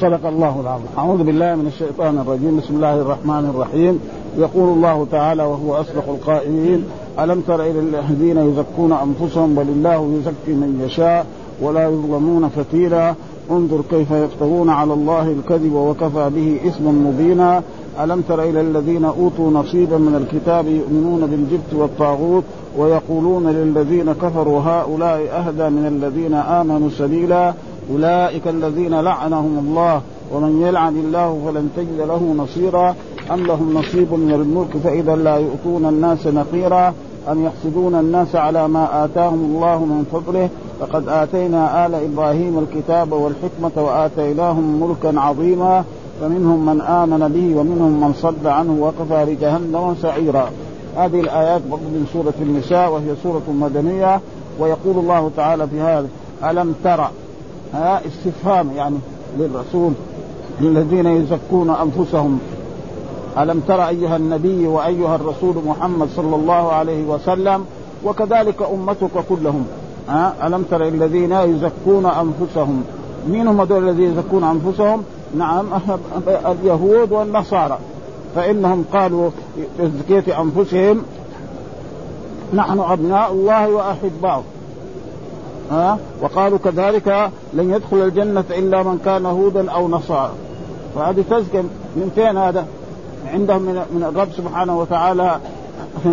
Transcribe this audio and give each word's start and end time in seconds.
صدق 0.00 0.26
الله 0.28 0.60
العظيم 0.60 0.86
أعوذ 0.98 1.22
بالله 1.22 1.54
من 1.54 1.66
الشيطان 1.66 2.18
الرجيم 2.18 2.56
بسم 2.56 2.74
الله 2.76 2.94
الرحمن 3.00 3.50
الرحيم 3.54 4.00
يقول 4.38 4.68
الله 4.68 5.06
تعالى 5.12 5.42
وهو 5.42 5.74
أصدق 5.74 6.08
القائلين 6.08 6.84
ألم 7.18 7.40
تر 7.40 7.54
إلى 7.62 7.78
الذين 7.80 8.36
يزكون 8.38 8.92
أنفسهم 8.92 9.54
بل 9.54 9.62
الله 9.68 10.18
يزكي 10.20 10.58
من 10.60 10.82
يشاء 10.86 11.26
ولا 11.62 11.84
يظلمون 11.84 12.48
فتيلا 12.48 13.14
انظر 13.50 13.80
كيف 13.90 14.10
يفترون 14.10 14.70
على 14.70 14.92
الله 14.94 15.22
الكذب 15.30 15.72
وكفى 15.74 16.30
به 16.34 16.60
إثما 16.68 16.90
مبينا 16.92 17.62
ألم 18.04 18.20
تر 18.28 18.42
إلى 18.42 18.60
الذين 18.60 19.04
أوتوا 19.04 19.50
نصيبا 19.50 19.96
من 19.98 20.14
الكتاب 20.26 20.66
يؤمنون 20.66 21.20
بالجبت 21.26 21.74
والطاغوت 21.74 22.44
ويقولون 22.78 23.48
للذين 23.50 24.12
كفروا 24.12 24.60
هؤلاء 24.60 25.14
أهدى 25.18 25.68
من 25.74 25.86
الذين 25.86 26.34
آمنوا 26.34 26.88
سبيلا 26.98 27.54
أولئك 27.92 28.48
الذين 28.48 28.94
لعنهم 29.00 29.58
الله 29.68 30.00
ومن 30.34 30.62
يلعن 30.66 30.96
الله 30.96 31.38
فلن 31.46 31.68
تجد 31.76 31.98
له 31.98 32.34
نصيرا 32.38 32.94
أم 33.32 33.46
لهم 33.46 33.74
نصيب 33.74 34.12
من 34.12 34.32
الملك 34.34 34.82
فإذا 34.84 35.16
لا 35.16 35.36
يؤتون 35.36 35.86
الناس 35.88 36.26
نقيرا 36.26 36.94
أم 37.30 37.44
يحسدون 37.44 37.94
الناس 37.94 38.36
على 38.36 38.68
ما 38.68 39.04
آتاهم 39.04 39.44
الله 39.54 39.84
من 39.84 40.06
فضله 40.12 40.48
لقد 40.80 41.08
آتينا 41.08 41.86
آل 41.86 41.94
إبراهيم 41.94 42.58
الكتاب 42.58 43.12
والحكمة 43.12 43.84
وآتيناهم 43.84 44.82
ملكا 44.88 45.20
عظيما 45.20 45.84
فمنهم 46.20 46.66
من 46.66 46.80
آمن 46.80 47.18
به 47.28 47.60
ومنهم 47.60 48.00
من 48.00 48.14
صد 48.14 48.46
عنه 48.46 48.78
وكفى 48.84 49.32
لجهنم 49.32 49.94
سعيرا 50.02 50.50
هذه 50.96 51.20
الآيات 51.20 51.60
برضو 51.70 51.82
من 51.82 52.06
سورة 52.12 52.34
النساء 52.42 52.92
وهي 52.92 53.14
سورة 53.22 53.42
مدنية 53.48 54.20
ويقول 54.60 54.96
الله 54.98 55.30
تعالى 55.36 55.66
في 55.68 55.80
هذا 55.80 56.08
ألم 56.44 56.74
ترى 56.84 57.10
استفهام 58.06 58.68
يعني 58.76 58.96
للرسول 59.38 59.92
للذين 60.60 61.06
يزكون 61.06 61.70
أنفسهم 61.70 62.40
ألم 63.38 63.60
تر 63.60 63.88
أيها 63.88 64.16
النبي 64.16 64.66
وأيها 64.66 65.14
الرسول 65.14 65.54
محمد 65.66 66.08
صلى 66.16 66.36
الله 66.36 66.72
عليه 66.72 67.04
وسلم 67.04 67.64
وكذلك 68.04 68.56
أمتك 68.74 69.24
كلهم 69.28 69.66
ألم 70.44 70.64
تر 70.70 70.82
الذين 70.88 71.32
يزكون 71.32 72.06
أنفسهم 72.06 72.84
مين 73.28 73.48
هم 73.48 73.64
دول 73.64 73.88
الذين 73.88 74.10
يزكون 74.10 74.44
أنفسهم 74.44 75.02
نعم 75.38 75.66
اليهود 76.52 77.12
والنصارى 77.12 77.78
فإنهم 78.34 78.84
قالوا 78.92 79.30
تزكية 79.78 80.40
أنفسهم 80.40 81.02
نحن 82.54 82.80
أبناء 82.80 83.32
الله 83.32 83.68
وأحباؤه 83.70 84.42
ها 85.70 85.92
أه؟ 85.92 85.96
وقالوا 86.22 86.58
كذلك 86.58 87.30
لن 87.54 87.70
يدخل 87.74 87.96
الجنة 87.96 88.44
إلا 88.50 88.82
من 88.82 88.98
كان 89.04 89.26
هودا 89.26 89.70
أو 89.70 89.88
نصارى 89.88 90.30
وهذه 90.96 91.24
تزكية 91.30 91.62
من 91.96 92.10
فين 92.14 92.36
هذا؟ 92.38 92.66
عندهم 93.32 93.62
من 93.94 94.04
الرب 94.08 94.28
سبحانه 94.36 94.78
وتعالى 94.78 95.38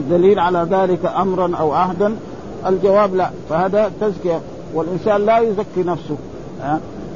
دليل 0.10 0.40
على 0.40 0.68
ذلك 0.72 1.06
امرا 1.18 1.52
او 1.60 1.72
عهدا 1.72 2.16
الجواب 2.68 3.16
لا 3.16 3.30
فهذا 3.50 3.92
تزكيه 4.02 4.40
والانسان 4.76 5.26
لا 5.26 5.38
يزكي 5.40 5.84
نفسه 5.84 6.18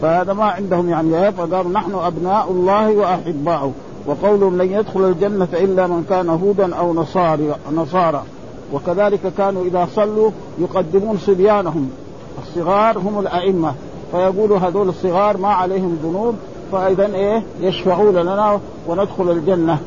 فهذا 0.01 0.33
ما 0.33 0.43
عندهم 0.45 0.89
يعني 0.89 1.31
فقالوا 1.31 1.71
نحن 1.71 1.95
ابناء 1.95 2.47
الله 2.51 2.91
واحباؤه 2.91 3.71
وقولهم 4.07 4.61
لن 4.61 4.71
يدخل 4.73 5.03
الجنه 5.03 5.47
الا 5.53 5.87
من 5.87 6.05
كان 6.09 6.29
هودا 6.29 6.75
او 6.75 6.93
نصارى 6.93 7.55
نصارى 7.73 8.23
وكذلك 8.73 9.33
كانوا 9.37 9.63
اذا 9.65 9.87
صلوا 9.95 10.31
يقدمون 10.59 11.17
صبيانهم 11.17 11.89
الصغار 12.43 12.97
هم 12.97 13.19
الائمه 13.19 13.73
فيقولوا 14.11 14.57
هذول 14.57 14.89
الصغار 14.89 15.37
ما 15.37 15.47
عليهم 15.49 15.97
ذنوب 16.03 16.35
فاذا 16.71 17.05
ايه 17.15 17.41
يشفعون 17.61 18.15
لنا 18.15 18.59
وندخل 18.87 19.31
الجنه 19.31 19.77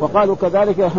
وقالوا 0.00 0.36
كذلك 0.42 0.90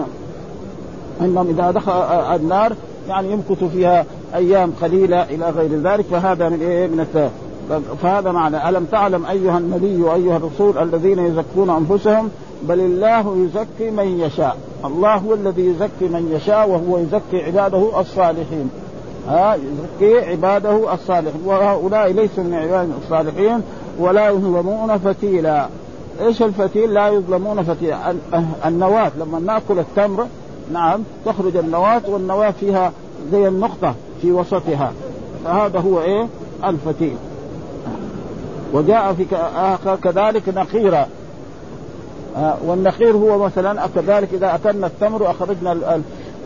انهم 1.21 1.47
اذا 1.49 1.71
دخل 1.71 1.91
النار 2.35 2.73
يعني 3.09 3.31
يمكث 3.31 3.63
فيها 3.63 4.05
ايام 4.35 4.71
قليله 4.81 5.23
الى 5.23 5.49
غير 5.49 5.79
ذلك 5.81 6.05
فهذا 6.11 6.49
من 6.49 6.61
ايه 6.61 6.87
من 6.87 7.29
فهذا 8.01 8.31
معنى 8.31 8.69
الم 8.69 8.85
تعلم 8.91 9.25
ايها 9.25 9.57
النبي 9.57 10.01
وايها 10.01 10.37
الرسول 10.37 10.77
الذين 10.77 11.19
يزكون 11.19 11.69
انفسهم 11.69 12.29
بل 12.69 12.79
الله 12.79 13.35
يزكي 13.49 13.91
من 13.91 14.19
يشاء 14.19 14.57
الله 14.85 15.15
هو 15.15 15.33
الذي 15.33 15.65
يزكي 15.67 16.07
من 16.13 16.31
يشاء 16.35 16.69
وهو 16.69 16.97
يزكي 16.97 17.45
عباده 17.51 17.99
الصالحين 17.99 18.69
ها 19.27 19.55
يزكي 19.55 20.25
عباده 20.31 20.93
الصالحين 20.93 21.41
وهؤلاء 21.45 22.11
ليسوا 22.11 22.43
من 22.43 22.53
عباده 22.53 22.93
الصالحين 23.03 23.59
ولا 23.99 24.29
يظلمون 24.29 24.97
فتيلا 24.97 25.67
ايش 26.21 26.41
الفتيل 26.41 26.93
لا 26.93 27.07
يظلمون 27.09 27.63
فتيلا 27.63 28.09
أه، 28.33 28.43
النواة 28.65 29.11
لما 29.19 29.39
ناكل 29.39 29.79
التمر 29.79 30.27
نعم 30.73 31.01
تخرج 31.25 31.57
النواة 31.57 32.01
والنواة 32.07 32.51
فيها 32.51 32.91
زي 33.31 33.47
النقطة 33.47 33.95
في 34.21 34.31
وسطها 34.31 34.91
فهذا 35.45 35.79
هو 35.79 36.01
ايه 36.01 36.27
الفتيل 36.65 37.15
وجاء 38.73 39.13
في 39.13 39.35
آه، 39.35 39.95
كذلك 40.03 40.49
نقيرا 40.49 41.07
آه، 42.37 42.55
والنخير 42.65 43.11
هو 43.11 43.43
مثلا 43.45 43.87
كذلك 43.95 44.29
اذا 44.33 44.55
اكلنا 44.55 44.87
التمر 44.87 45.23
واخرجنا 45.23 46.01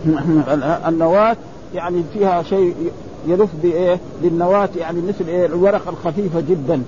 النواة 0.89 1.35
يعني 1.75 2.03
فيها 2.13 2.43
شيء 2.43 2.75
يلف 3.27 3.49
بايه؟ 3.63 3.99
للنواة 4.21 4.69
يعني 4.79 5.01
مثل 5.01 5.27
ايه 5.29 5.45
الورقه 5.45 5.89
الخفيفه 5.89 6.39
جدا 6.39 6.81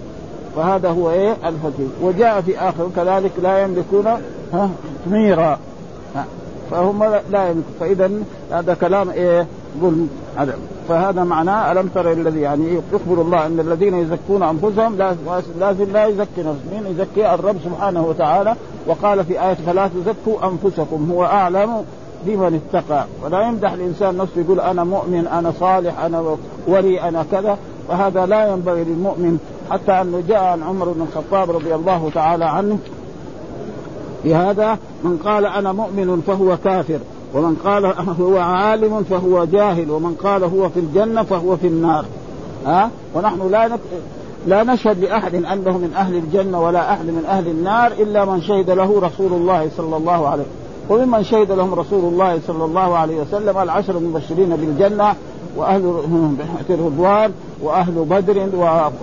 فهذا 0.55 0.89
هو 0.89 1.11
ايه 1.11 1.31
الفقير 1.33 1.87
وجاء 2.01 2.41
في 2.41 2.59
اخر 2.59 2.89
كذلك 2.95 3.31
لا 3.43 3.63
يملكون 3.63 4.07
ها 4.53 4.69
ثميرا 5.05 5.59
فهم 6.71 7.03
لا 7.03 7.43
يملكون 7.45 7.63
فاذا 7.79 8.09
هذا 8.51 8.73
كلام 8.73 9.09
ايه 9.09 9.47
ظلم 9.81 10.09
هذا 10.37 10.53
فهذا 10.89 11.23
معناه 11.23 11.71
الم 11.71 11.87
تر 11.95 12.11
الذي 12.11 12.41
يعني 12.41 12.81
يخبر 12.93 13.21
الله 13.21 13.45
ان 13.45 13.59
الذين 13.59 13.95
يزكون 13.95 14.43
انفسهم 14.43 14.97
لازم 15.59 15.87
لا 15.93 16.05
يزكي 16.05 16.39
نفسه، 16.41 16.65
مين 16.73 16.85
يزكي 16.91 17.33
الرب 17.33 17.55
سبحانه 17.63 18.05
وتعالى 18.05 18.55
وقال 18.87 19.25
في 19.25 19.43
ايه 19.43 19.53
فلا 19.53 19.87
تزكوا 19.87 20.47
انفسكم 20.49 21.11
هو 21.11 21.25
اعلم 21.25 21.83
بمن 22.25 22.61
اتقى 22.73 23.05
ولا 23.25 23.41
يمدح 23.47 23.71
الانسان 23.71 24.17
نفسه 24.17 24.41
يقول 24.41 24.59
انا 24.59 24.83
مؤمن 24.83 25.27
انا 25.27 25.51
صالح 25.59 25.99
انا 25.99 26.35
ولي 26.67 27.01
انا 27.01 27.25
كذا 27.31 27.57
فهذا 27.89 28.25
لا 28.25 28.51
ينبغي 28.53 28.83
للمؤمن 28.83 29.39
حتى 29.71 29.91
انه 29.91 30.23
جاء 30.27 30.43
عن 30.43 30.63
عمر 30.63 30.85
بن 30.89 31.01
الخطاب 31.01 31.51
رضي 31.51 31.75
الله 31.75 32.09
تعالى 32.15 32.45
عنه 32.45 32.77
بهذا 34.25 34.77
من 35.03 35.17
قال 35.25 35.45
انا 35.45 35.71
مؤمن 35.71 36.21
فهو 36.27 36.57
كافر 36.63 36.99
ومن 37.33 37.55
قال 37.65 37.85
هو 38.21 38.37
عالم 38.37 39.03
فهو 39.03 39.45
جاهل 39.45 39.91
ومن 39.91 40.15
قال 40.23 40.43
هو 40.43 40.69
في 40.69 40.79
الجنه 40.79 41.23
فهو 41.23 41.57
في 41.57 41.67
النار 41.67 42.05
ها 42.65 42.89
ونحن 43.15 43.51
لا 43.51 43.67
نك... 43.67 43.79
لا 44.47 44.63
نشهد 44.63 44.99
لاحد 45.03 45.35
انه 45.35 45.53
من 45.77 45.93
اهل 45.95 46.15
الجنه 46.15 46.61
ولا 46.61 46.93
احد 46.93 47.05
من 47.05 47.25
اهل 47.27 47.47
النار 47.47 47.91
الا 47.91 48.25
من 48.25 48.41
شهد 48.41 48.69
له 48.69 48.99
رسول 49.01 49.33
الله 49.33 49.67
صلى 49.77 49.97
الله 49.97 50.27
عليه 50.27 50.43
وسلم 50.43 50.51
وممن 50.89 51.23
شهد 51.23 51.51
لهم 51.51 51.73
رسول 51.73 52.13
الله 52.13 52.39
صلى 52.47 52.65
الله 52.65 52.97
عليه 52.97 53.21
وسلم 53.21 53.57
العشر 53.57 53.97
المبشرين 53.97 54.49
بالجنه 54.55 55.13
واهل 55.57 56.03
الرضوان 56.69 57.31
واهل 57.61 57.93
بدر 58.09 58.41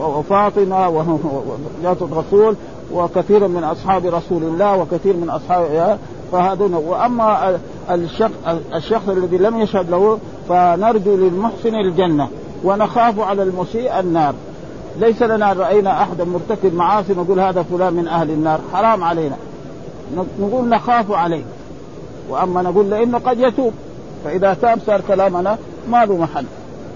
وفاطمه 0.01 0.89
وزوجات 0.89 2.03
الرسول 2.03 2.57
وكثير 2.93 3.49
من 3.49 3.65
اصحاب 3.65 4.07
رسول 4.07 4.43
الله 4.43 4.77
وكثير 4.77 5.17
من 5.17 5.31
اصحاب 5.31 5.99
فهذون 6.33 6.75
واما 6.75 7.59
الشخص, 7.91 8.31
الشخص 8.75 9.09
الذي 9.09 9.37
لم 9.39 9.61
يشهد 9.61 9.91
له 9.91 10.19
فنرجو 10.49 11.17
للمحسن 11.17 11.75
الجنه 11.75 12.29
ونخاف 12.65 13.21
على 13.21 13.43
المسيء 13.43 14.01
النار 14.01 14.35
ليس 15.01 15.23
لنا 15.23 15.53
راينا 15.53 16.03
احدا 16.03 16.25
مرتكب 16.25 16.75
معاصي 16.75 17.13
نقول 17.13 17.41
هذا 17.41 17.63
فلان 17.63 17.93
من 17.95 18.09
اهل 18.09 18.31
النار 18.31 18.61
حرام 18.75 19.05
علينا 19.05 19.37
نقول 20.41 20.69
نخاف 20.69 21.13
عليه 21.13 21.45
واما 22.31 22.63
نقول 22.63 22.91
لانه 22.91 23.19
قد 23.19 23.41
يتوب 23.41 23.73
فاذا 24.25 24.55
تاب 24.63 24.79
صار 24.87 25.01
كلامنا 25.09 25.59
ما 25.91 26.05
له 26.05 26.17
محل 26.17 26.45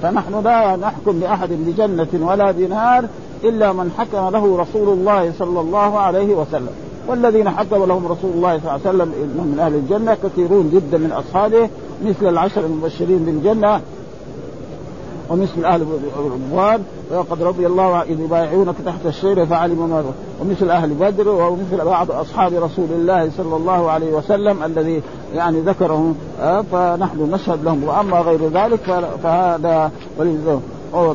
فنحن 0.03 0.43
لا 0.45 0.77
نحكم 0.77 1.21
لاحد 1.21 1.49
بجنه 1.53 2.09
ولا 2.29 2.51
بنار 2.51 3.05
الا 3.45 3.73
من 3.73 3.91
حكم 3.99 4.29
له 4.29 4.59
رسول 4.61 4.89
الله 4.89 5.33
صلى 5.39 5.61
الله 5.61 5.99
عليه 5.99 6.35
وسلم 6.35 6.71
والذين 7.09 7.51
حكم 7.51 7.85
لهم 7.85 8.07
رسول 8.07 8.31
الله 8.35 8.59
صلى 8.59 8.69
الله 8.75 8.89
عليه 8.89 8.89
وسلم 8.89 9.09
من 9.35 9.59
اهل 9.61 9.75
الجنه 9.75 10.15
كثيرون 10.25 10.71
جدا 10.75 10.99
من 10.99 11.13
اصحابه 11.13 11.69
مثل 12.05 12.29
العشر 12.29 12.61
المبشرين 12.67 13.19
بالجنه 13.19 13.81
ومثل 15.31 15.65
اهل 15.65 15.87
الرضوان 16.17 16.83
وقد 17.15 17.43
رضي 17.43 17.67
الله 17.67 18.03
اذ 18.03 18.21
يبايعونك 18.21 18.75
تحت 18.87 19.07
الشير 19.07 19.47
فعلم 19.47 19.89
ما 19.91 20.05
ومثل 20.41 20.71
اهل 20.71 20.89
بدر 20.95 21.29
ومثل 21.29 21.85
بعض 21.85 22.11
اصحاب 22.11 22.53
رسول 22.55 22.87
الله 22.97 23.31
صلى 23.37 23.57
الله 23.57 23.91
عليه 23.91 24.13
وسلم 24.13 24.63
الذي 24.63 25.03
يعني 25.37 25.61
ذكرهم 25.61 26.15
آه، 26.41 26.63
فنحن 26.73 27.31
نشهد 27.33 27.65
لهم 27.65 27.85
واما 27.85 28.19
غير 28.21 28.49
ذلك 28.49 29.05
فهذا 29.23 29.91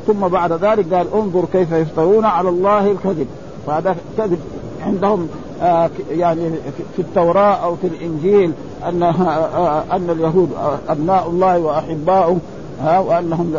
ثم 0.07 0.27
بعد 0.27 0.51
ذلك 0.51 0.93
قال 0.93 1.07
انظر 1.15 1.45
كيف 1.53 1.71
يفترون 1.71 2.25
على 2.25 2.49
الله 2.49 2.91
الكذب 2.91 3.27
فهذا 3.67 3.95
كذب 4.17 4.39
عندهم 4.81 5.27
آه، 5.61 5.89
يعني 6.11 6.49
في 6.95 7.01
التوراة 7.01 7.53
أو 7.53 7.75
في 7.75 7.87
الإنجيل 7.87 8.51
أن 8.85 9.03
آه، 9.03 9.83
أن 9.91 10.09
اليهود 10.09 10.49
أبناء 10.89 11.27
الله 11.27 11.59
وأحباؤه 11.59 12.37
ها 12.83 12.99
وانهم 12.99 13.53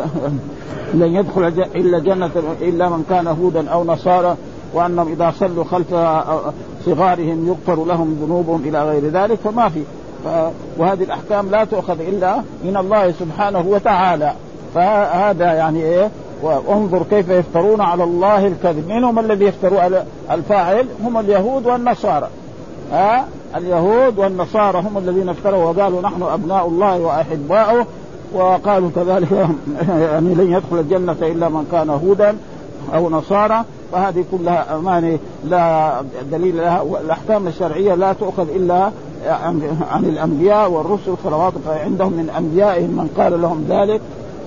لن 0.93 1.15
يدخل 1.15 1.47
الا 1.75 1.99
جنه 1.99 2.29
الا 2.61 2.89
من 2.89 3.05
كان 3.09 3.27
هودا 3.27 3.69
او 3.69 3.83
نصارى 3.83 4.35
وانهم 4.73 5.11
اذا 5.11 5.33
صلوا 5.39 5.63
خلف 5.63 5.87
صغارهم 6.85 7.47
يغفر 7.47 7.85
لهم 7.85 8.17
ذنوبهم 8.25 8.61
الى 8.65 8.83
غير 8.89 9.05
ذلك 9.07 9.37
فما 9.43 9.69
في 9.69 9.83
وهذه 10.77 11.03
الاحكام 11.03 11.49
لا 11.49 11.63
تؤخذ 11.63 11.99
الا 12.01 12.35
من 12.63 12.77
الله 12.77 13.11
سبحانه 13.11 13.65
وتعالى 13.67 14.33
فهذا 14.75 15.45
يعني 15.53 15.83
ايه 15.83 16.09
وانظر 16.43 17.03
كيف 17.09 17.29
يفترون 17.29 17.81
على 17.81 18.03
الله 18.03 18.47
الكذب 18.47 18.87
من 18.87 19.03
هم 19.03 19.19
الذي 19.19 19.45
يفتروا 19.45 19.79
الفاعل 20.31 20.87
هم 21.03 21.17
اليهود 21.19 21.65
والنصارى 21.65 22.27
ها 22.91 23.25
اليهود 23.57 24.17
والنصارى 24.19 24.79
هم 24.79 24.97
الذين 24.97 25.29
افتروا 25.29 25.65
وقالوا 25.65 26.01
نحن 26.01 26.23
ابناء 26.23 26.67
الله 26.67 26.99
واحباؤه 26.99 27.85
وقالوا 28.33 28.89
كذلك 28.95 29.31
يعني 30.01 30.33
لن 30.33 30.47
يدخل 30.53 30.79
الجنة 30.79 31.15
إلا 31.21 31.49
من 31.49 31.67
كان 31.71 31.89
هودا 31.89 32.35
أو 32.95 33.09
نصارى 33.09 33.63
فهذه 33.91 34.23
كلها 34.31 34.75
أمانة 34.75 35.19
لا 35.47 35.93
دليل 36.31 36.57
لها 36.57 36.81
والأحكام 36.81 37.47
الشرعية 37.47 37.95
لا 37.95 38.13
تؤخذ 38.13 38.49
إلا 38.49 38.91
عن 39.91 40.03
الأنبياء 40.03 40.71
والرسل 40.71 41.15
صلوات 41.23 41.53
عندهم 41.67 42.11
من 42.13 42.29
أنبيائهم 42.37 42.89
من 42.89 43.09
قال 43.17 43.41
لهم 43.41 43.65
ذلك 43.69 44.01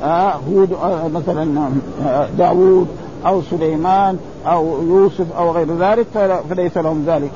آه، 0.04 0.32
هود 0.50 0.72
آه، 0.82 1.08
مثلا 1.08 1.70
آه، 2.06 2.28
داوود 2.38 2.86
أو 3.26 3.42
سليمان 3.42 4.16
أو 4.46 4.82
يوسف 4.82 5.32
أو 5.38 5.50
غير 5.50 5.76
ذلك 5.76 6.06
فليس 6.50 6.76
لهم 6.78 7.04
ذلك 7.06 7.30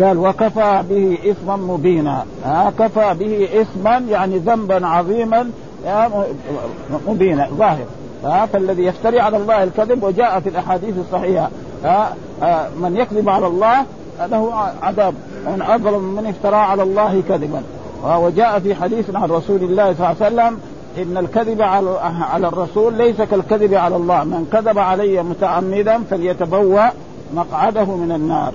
قال 0.00 0.18
وكفى 0.18 0.82
به 0.90 1.18
اثما 1.30 1.56
مبينا 1.56 2.24
ها 2.44 2.72
كفى 2.78 3.14
به 3.18 3.48
اثما 3.60 3.96
يعني 4.10 4.38
ذنبا 4.38 4.86
عظيما 4.86 5.50
مبينا 7.08 7.48
ظاهر 7.54 7.84
ها 8.24 8.46
فالذي 8.46 8.84
يفتري 8.84 9.20
على 9.20 9.36
الله 9.36 9.62
الكذب 9.62 10.02
وجاء 10.04 10.40
في 10.40 10.48
الاحاديث 10.48 10.94
الصحيحه 10.98 11.50
ها 11.84 12.14
آه، 12.42 12.68
من 12.68 12.96
يكذب 12.96 13.28
على 13.28 13.46
الله 13.46 13.76
له 14.26 14.54
عذاب 14.82 15.14
من 15.46 15.62
اظلم 15.62 16.00
من 16.14 16.26
افترى 16.26 16.56
على 16.56 16.82
الله 16.82 17.22
كذبا 17.28 17.62
وجاء 18.16 18.58
في 18.58 18.74
حديث 18.74 19.14
عن 19.16 19.28
رسول 19.30 19.56
الله 19.62 19.94
صلى 19.94 20.06
الله 20.08 20.16
عليه 20.20 20.26
وسلم 20.52 20.58
ان 21.02 21.16
الكذب 21.24 21.62
على 21.62 22.48
الرسول 22.48 22.94
ليس 22.94 23.22
كالكذب 23.22 23.74
على 23.74 23.96
الله 23.96 24.24
من 24.24 24.46
كذب 24.52 24.78
علي 24.78 25.22
متعمدا 25.22 26.02
فليتبوأ 26.10 26.88
مقعده 27.34 27.84
من 27.84 28.12
النار 28.12 28.52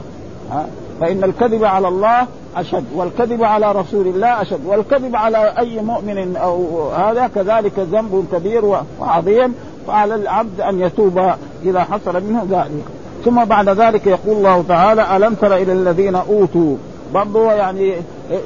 فإن 1.02 1.24
الكذب 1.24 1.64
على 1.64 1.88
الله 1.88 2.28
أشد 2.56 2.86
والكذب 2.96 3.44
على 3.44 3.72
رسول 3.72 4.08
الله 4.08 4.42
أشد 4.42 4.66
والكذب 4.66 5.16
على 5.16 5.54
أي 5.60 5.80
مؤمن 5.82 6.36
أو 6.36 6.90
هذا 6.92 7.28
كذلك 7.36 7.80
ذنب 7.80 8.26
كبير 8.34 8.66
وعظيم 9.00 9.54
فعلى 9.88 10.16
العبد 10.16 10.62
أن 10.62 10.82
يتوب 10.82 11.22
إذا 11.66 11.80
حصل 11.84 12.24
منه 12.24 12.46
ذلك 12.52 12.84
ثم 13.26 13.46
بعد 13.46 13.70
ذلك 13.70 14.08
يقول 14.08 14.38
الله 14.38 14.64
تعالى 14.68 15.18
ألم 15.18 15.34
تر 15.34 15.56
إلى 15.56 15.74
الذين 15.74 16.16
أوتوا 16.16 16.76
برضو 17.14 17.44
يعني 17.44 17.94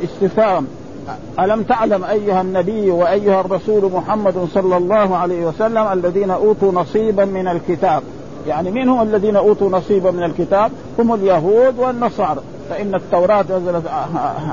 استفهام 0.04 0.68
ألم 1.40 1.64
تعلم 1.64 2.04
أيها 2.04 2.42
النبي 2.42 2.92
وأيها 2.92 3.42
الرسول 3.42 3.92
محمد 3.94 4.48
صلى 4.54 4.78
الله 4.78 5.16
عليه 5.18 5.46
وسلم 5.46 5.88
الذين 5.94 6.32
أوتوا 6.32 6.72
نصيبا 6.72 7.26
من 7.26 7.48
الكتاب 7.48 8.02
يعني 8.48 8.72
من 8.72 8.90
هم 8.90 9.02
الذين 9.02 9.36
اوتوا 9.36 9.70
نصيبا 9.70 10.12
من 10.12 10.24
الكتاب 10.24 10.72
هم 11.00 11.14
اليهود 11.14 11.80
والنصارى 11.80 12.42
فان 12.70 12.96
التوراه 12.96 13.44
نزلت 13.50 13.84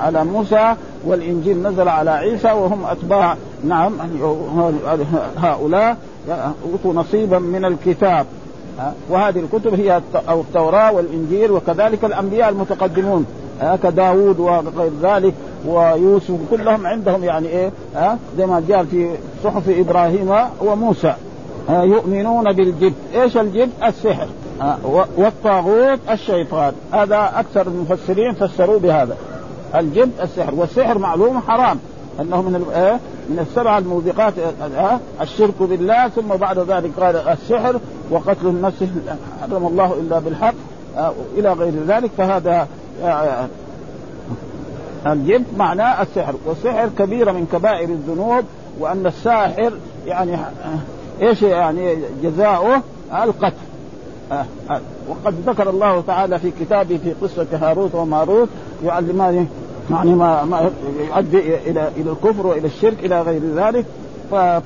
على 0.05 0.25
موسى 0.25 0.75
والانجيل 1.06 1.62
نزل 1.62 1.88
على 1.88 2.11
عيسى 2.11 2.52
وهم 2.52 2.85
اتباع 2.85 3.37
نعم 3.64 3.93
هؤلاء 5.43 5.96
اوتوا 6.73 6.93
نصيبا 7.00 7.38
من 7.38 7.64
الكتاب 7.64 8.26
وهذه 9.11 9.38
الكتب 9.38 9.75
هي 9.81 10.00
أو 10.29 10.41
التوراة 10.41 10.93
والإنجيل 10.93 11.50
وكذلك 11.50 12.05
الأنبياء 12.05 12.49
المتقدمون 12.49 13.26
كداوود 13.82 14.41
وغير 14.41 14.91
ذلك 15.02 15.34
ويوسف 15.67 16.34
كلهم 16.50 16.87
عندهم 16.87 17.25
يعني 17.25 17.49
ايه 17.49 17.70
زي 18.36 18.46
ما 18.46 18.62
جاء 18.69 18.84
في 18.84 19.10
صحف 19.44 19.69
ابراهيم 19.69 20.34
وموسى 20.60 21.15
آه، 21.69 21.82
يؤمنون 21.84 22.53
بالجب 22.53 22.93
ايش 23.15 23.37
الجب 23.37 23.70
السحر 23.84 24.27
آه، 24.63 24.77
والطاغوت 25.17 25.98
الشيطان 26.10 26.72
هذا 26.93 27.32
اكثر 27.34 27.67
المفسرين 27.67 28.34
فسروا 28.34 28.79
بهذا 28.79 29.17
الجب 29.75 30.10
السحر 30.22 30.55
والسحر 30.55 30.98
معلوم 30.98 31.41
حرام 31.41 31.79
انه 32.20 32.43
من 32.43 32.70
آه، 32.75 32.93
من 33.31 33.39
السبع 33.48 33.79
الموبقات 33.79 34.32
الشرك 35.20 35.55
بالله 35.60 36.08
ثم 36.08 36.29
بعد 36.29 36.58
ذلك 36.58 36.91
قال 37.01 37.17
السحر 37.17 37.81
وقتل 38.10 38.46
النفس 38.46 38.84
حرم 39.41 39.67
الله 39.67 39.93
الا 39.93 40.19
بالحق 40.19 40.55
الى 41.39 41.53
غير 41.53 41.72
ذلك 41.89 42.10
فهذا 42.19 42.67
الجب 45.06 45.44
معناه 45.56 46.03
السحر 46.03 46.34
والسحر 46.46 46.89
كبيره 46.98 47.32
من 47.32 47.46
كبائر 47.53 47.89
الذنوب 47.89 48.44
وان 48.81 49.06
الساحر 49.06 49.72
يعني 50.06 50.37
ايش 51.22 51.43
يعني 51.43 51.94
جزاؤه 52.22 52.82
القتل 53.22 53.53
آه 54.32 54.46
آه 54.70 54.81
وقد 55.08 55.34
ذكر 55.46 55.70
الله 55.70 56.01
تعالى 56.06 56.39
في 56.39 56.51
كتابه 56.60 56.96
في 57.05 57.13
قصة 57.22 57.46
هاروت 57.53 57.94
وماروت 57.94 58.48
يعلمان 58.84 59.46
يعني 59.91 60.15
ما, 60.15 60.44
ما 60.44 60.70
يؤدي 61.06 61.39
إلى 61.39 61.89
إلى 61.96 62.10
الكفر 62.13 62.46
وإلى 62.46 62.67
الشرك 62.67 63.05
إلى 63.05 63.20
غير 63.22 63.41
ذلك 63.56 63.84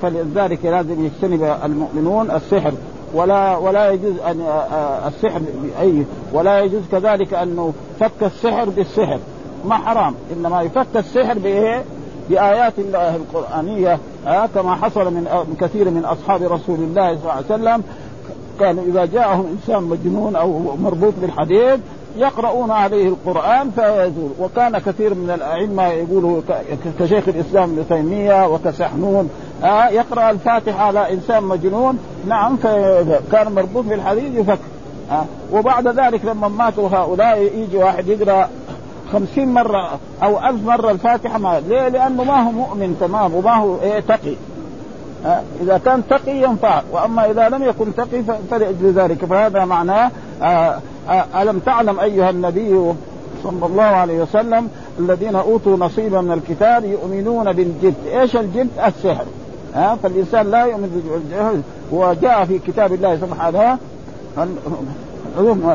فلذلك 0.01 0.65
لازم 0.65 1.05
يجتنب 1.05 1.55
المؤمنون 1.65 2.31
السحر 2.31 2.71
ولا 3.13 3.57
ولا 3.57 3.89
يجوز 3.91 4.13
ان 4.27 4.41
آه، 4.41 4.49
آه، 4.51 5.07
السحر 5.07 5.39
باي 5.63 6.05
ولا 6.33 6.59
يجوز 6.61 6.81
كذلك 6.91 7.33
انه 7.33 7.73
فك 7.99 8.11
السحر 8.21 8.69
بالسحر 8.69 9.19
ما 9.65 9.75
حرام 9.77 10.13
انما 10.37 10.61
يفك 10.61 10.87
السحر 10.95 11.39
بايه؟ 11.39 11.83
بآيات 12.29 12.73
الله 12.77 13.15
القرآنية 13.15 13.99
آه 14.27 14.45
كما 14.55 14.75
حصل 14.75 15.05
آه، 15.27 15.43
من 15.43 15.55
كثير 15.61 15.89
من 15.89 16.05
أصحاب 16.05 16.43
رسول 16.43 16.79
الله 16.79 17.15
صلى 17.17 17.21
الله 17.21 17.31
عليه 17.31 17.43
وسلم 17.45 17.83
كانوا 18.59 18.83
إذا 18.87 19.05
جاءهم 19.05 19.57
إنسان 19.59 19.83
مجنون 19.83 20.35
أو 20.35 20.75
مربوط 20.77 21.13
بالحديد 21.21 21.79
يقرؤون 22.17 22.71
عليه 22.71 23.07
القرآن 23.09 23.71
فيزول 23.71 24.29
وكان 24.41 24.77
كثير 24.77 25.13
من 25.13 25.29
الأئمة 25.31 25.87
يقولوا 25.87 26.41
كشيخ 26.99 27.23
الإسلام 27.27 27.63
ابن 27.63 27.85
تيمية 27.89 28.47
وكسحنون 28.47 29.29
آه 29.63 29.87
يقرأ 29.89 30.31
الفاتحة 30.31 30.83
على 30.85 31.13
إنسان 31.13 31.43
مجنون 31.43 31.97
نعم 32.27 32.57
كان 33.31 33.51
مربوط 33.51 33.85
بالحديد 33.85 34.35
يفكر 34.35 34.57
آه 35.11 35.25
وبعد 35.53 35.87
ذلك 35.87 36.25
لما 36.25 36.47
ماتوا 36.47 36.89
هؤلاء 36.89 37.41
يجي 37.57 37.77
واحد 37.77 38.07
يقرأ 38.07 38.47
خمسين 39.13 39.53
مرة 39.53 39.99
أو 40.23 40.39
ألف 40.49 40.65
مرة 40.65 40.91
الفاتحة 40.91 41.37
ما 41.37 41.59
ليه؟ 41.67 41.87
لأنه 41.87 42.23
ما 42.23 42.43
هو 42.47 42.51
مؤمن 42.51 42.97
تمام 43.01 43.33
وما 43.33 43.55
هو 43.55 43.81
إيه 43.81 43.99
تقي 43.99 44.35
إذا 45.61 45.77
كان 45.85 46.01
تقي 46.09 46.37
ينفع 46.41 46.81
وأما 46.91 47.31
إذا 47.31 47.49
لم 47.49 47.63
يكن 47.63 47.95
تقي 47.95 48.23
فلأجل 48.51 48.91
ذلك 48.91 49.25
فهذا 49.25 49.65
معناه 49.65 50.11
آه، 50.41 50.79
آه، 51.09 51.41
ألم 51.41 51.59
تعلم 51.59 51.99
أيها 51.99 52.29
النبي 52.29 52.93
صلى 53.43 53.65
الله 53.65 53.83
عليه 53.83 54.21
وسلم 54.21 54.69
الذين 54.99 55.35
أوتوا 55.35 55.77
نصيبا 55.77 56.21
من 56.21 56.31
الكتاب 56.31 56.83
يؤمنون 56.85 57.53
بالجد 57.53 57.93
إيش 58.13 58.35
الجد 58.37 58.69
السحر 58.87 59.25
ها 59.75 59.95
فالإنسان 60.03 60.51
لا 60.51 60.65
يؤمن 60.65 60.89
بالجد 61.11 61.63
وجاء 61.91 62.45
في 62.45 62.59
كتاب 62.59 62.93
الله 62.93 63.15
سبحانه 63.15 63.77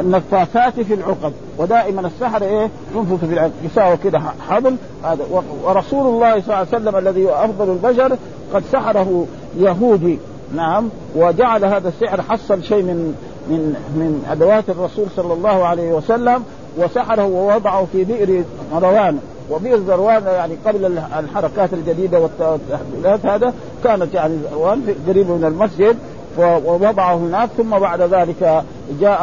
النفاثات 0.00 0.80
في 0.80 0.94
العقد 0.94 1.32
ودائما 1.58 2.00
السحر 2.06 2.42
ايه 2.42 2.68
ينفث 2.96 3.24
في 3.24 3.32
العقد 3.34 3.52
يساوي 3.64 3.96
كده 4.04 4.20
حبل 4.48 4.76
هذا 5.04 5.24
ورسول 5.64 6.06
الله 6.06 6.32
صلى 6.40 6.46
الله 6.46 6.54
عليه 6.56 6.68
وسلم 6.68 6.96
الذي 6.96 7.24
هو 7.24 7.32
افضل 7.34 7.70
البشر 7.70 8.16
قد 8.54 8.62
سحره 8.72 9.26
يهودي 9.58 10.18
نعم 10.54 10.88
وجعل 11.16 11.64
هذا 11.64 11.88
السحر 11.88 12.22
حصل 12.22 12.64
شيء 12.64 12.82
من 12.82 13.14
من 13.50 13.58
من 13.96 14.24
ادوات 14.30 14.64
الرسول 14.70 15.06
صلى 15.16 15.32
الله 15.32 15.64
عليه 15.64 15.92
وسلم 15.92 16.42
وسحره 16.78 17.24
ووضعه 17.24 17.86
في 17.92 18.04
بئر 18.04 18.44
مروان 18.74 19.18
وبئر 19.50 19.76
ذروان 19.76 20.22
يعني 20.26 20.56
قبل 20.66 20.98
الحركات 21.18 21.72
الجديده 21.72 22.18
والتحديثات 22.20 23.26
هذا 23.26 23.54
كانت 23.84 24.14
يعني 24.14 24.36
ذروان 24.52 24.94
قريبه 25.08 25.36
من 25.36 25.44
المسجد 25.44 25.96
ووضعه 26.38 27.14
هناك 27.14 27.48
ثم 27.56 27.78
بعد 27.78 28.00
ذلك 28.00 28.62
جاء 29.00 29.20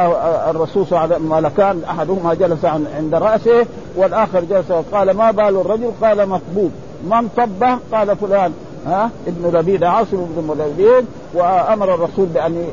الرسول 0.50 0.88
صلى 0.88 0.92
الله 0.98 1.02
عليه 1.16 1.16
وسلم 1.16 1.30
ملكان 1.32 1.82
احدهما 1.90 2.34
جلس 2.34 2.66
عند 2.98 3.14
راسه 3.16 3.66
والاخر 3.96 4.44
جلس 4.50 4.72
وقال 4.72 5.12
ما 5.12 5.32
بال 5.32 5.46
الرجل 5.62 5.92
قال 6.02 6.30
مطبوب 6.30 6.72
من 7.10 7.28
طبه 7.38 7.78
قال 7.92 8.16
فلان 8.18 8.54
ها 8.88 9.10
ابن 9.28 9.58
لبيد 9.60 9.84
عاصم 9.84 10.26
بن 10.38 10.52
لبيد 10.64 11.06
وامر 11.34 11.94
الرسول 11.96 12.26
بان 12.26 12.64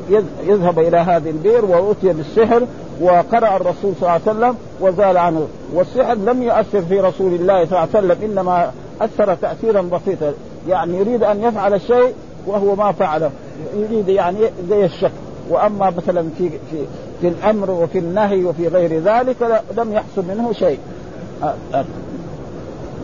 يذهب 0.43 0.79
الى 0.79 0.97
هذه 0.97 1.29
البئر 1.29 1.65
واتي 1.65 2.13
بالسحر 2.13 2.61
وقرأ 3.01 3.55
الرسول 3.57 3.93
صلى 3.99 4.01
الله 4.01 4.11
عليه 4.11 4.21
وسلم 4.31 4.55
وزال 4.81 5.17
عنه 5.17 5.47
والسحر 5.73 6.13
لم 6.13 6.43
يؤثر 6.43 6.81
في 6.81 6.99
رسول 6.99 7.33
الله 7.33 7.65
صلى 7.65 7.83
الله 7.83 7.87
عليه 7.95 8.07
وسلم 8.07 8.31
إنما 8.31 8.71
أثر 9.01 9.35
تأثيرا 9.35 9.81
بسيطا 9.81 10.33
يعني 10.67 10.97
يريد 10.97 11.23
أن 11.23 11.43
يفعل 11.43 11.73
الشيء 11.73 12.13
وهو 12.47 12.75
ما 12.75 12.91
فعله 12.91 13.31
يريد 13.75 14.09
يعني 14.09 14.37
زي 14.69 14.85
الشك 14.85 15.11
واما 15.49 15.93
مثلا 15.97 16.29
في 16.37 16.49
في 16.49 16.77
في 17.21 17.27
الامر 17.27 17.71
وفي 17.71 17.97
النهي 17.99 18.43
وفي 18.45 18.67
غير 18.67 18.99
ذلك 18.99 19.35
لم 19.77 19.93
يحصل 19.93 20.25
منه 20.27 20.53
شيء 20.53 20.79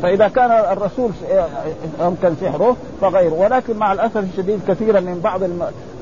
فاذا 0.04 0.28
كان 0.28 0.52
الرسول 0.52 1.12
امكن 2.02 2.30
سحره 2.42 2.76
فغيره 3.02 3.34
ولكن 3.34 3.78
مع 3.78 3.94
الاسف 3.94 4.18
الشديد 4.18 4.60
كثيرا 4.68 5.00
من 5.00 5.20
بعض 5.24 5.42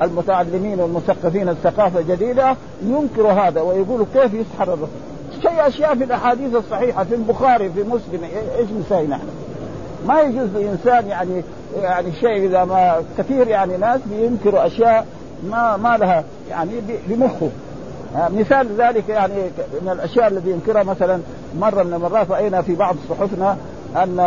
المتعلمين 0.04 0.80
والمثقفين 0.80 1.50
الثقافه 1.50 2.00
الجديده 2.00 2.56
ينكر 2.84 3.28
هذا 3.28 3.62
ويقول 3.62 4.06
كيف 4.14 4.34
يسحر 4.34 4.68
الرسول 4.74 4.88
شيء 5.42 5.68
اشياء 5.68 5.96
في 5.96 6.04
الاحاديث 6.04 6.56
الصحيحه 6.56 7.04
في 7.04 7.16
البخاري 7.16 7.70
في 7.70 7.84
مسلم 7.84 8.22
ايش 8.60 8.68
نسوي 8.86 9.08
نحن؟ 9.08 9.28
ما 10.08 10.22
يجوز 10.22 10.50
لانسان 10.56 11.08
يعني 11.08 11.44
يعني 11.82 12.14
شيء 12.20 12.46
اذا 12.46 12.64
ما 12.66 13.04
كثير 13.18 13.48
يعني 13.48 13.78
ناس 13.78 14.02
بينكروا 14.06 14.66
اشياء 14.68 15.06
ما 15.50 15.78
ما 15.78 15.98
لها 15.98 16.24
يعني 16.50 16.72
بمخه 17.08 17.50
آه، 18.16 18.30
مثال 18.30 18.68
ذلك 18.78 19.10
يعني 19.10 19.34
من 19.82 19.90
الاشياء 19.92 20.28
التي 20.28 20.52
ينكرها 20.52 20.84
مثلا 20.84 21.20
مره 21.60 21.84
من 21.84 21.94
المرات 21.94 22.32
راينا 22.32 22.62
في 22.62 22.76
بعض 22.76 22.96
صحفنا 23.10 23.58
ان 23.96 24.20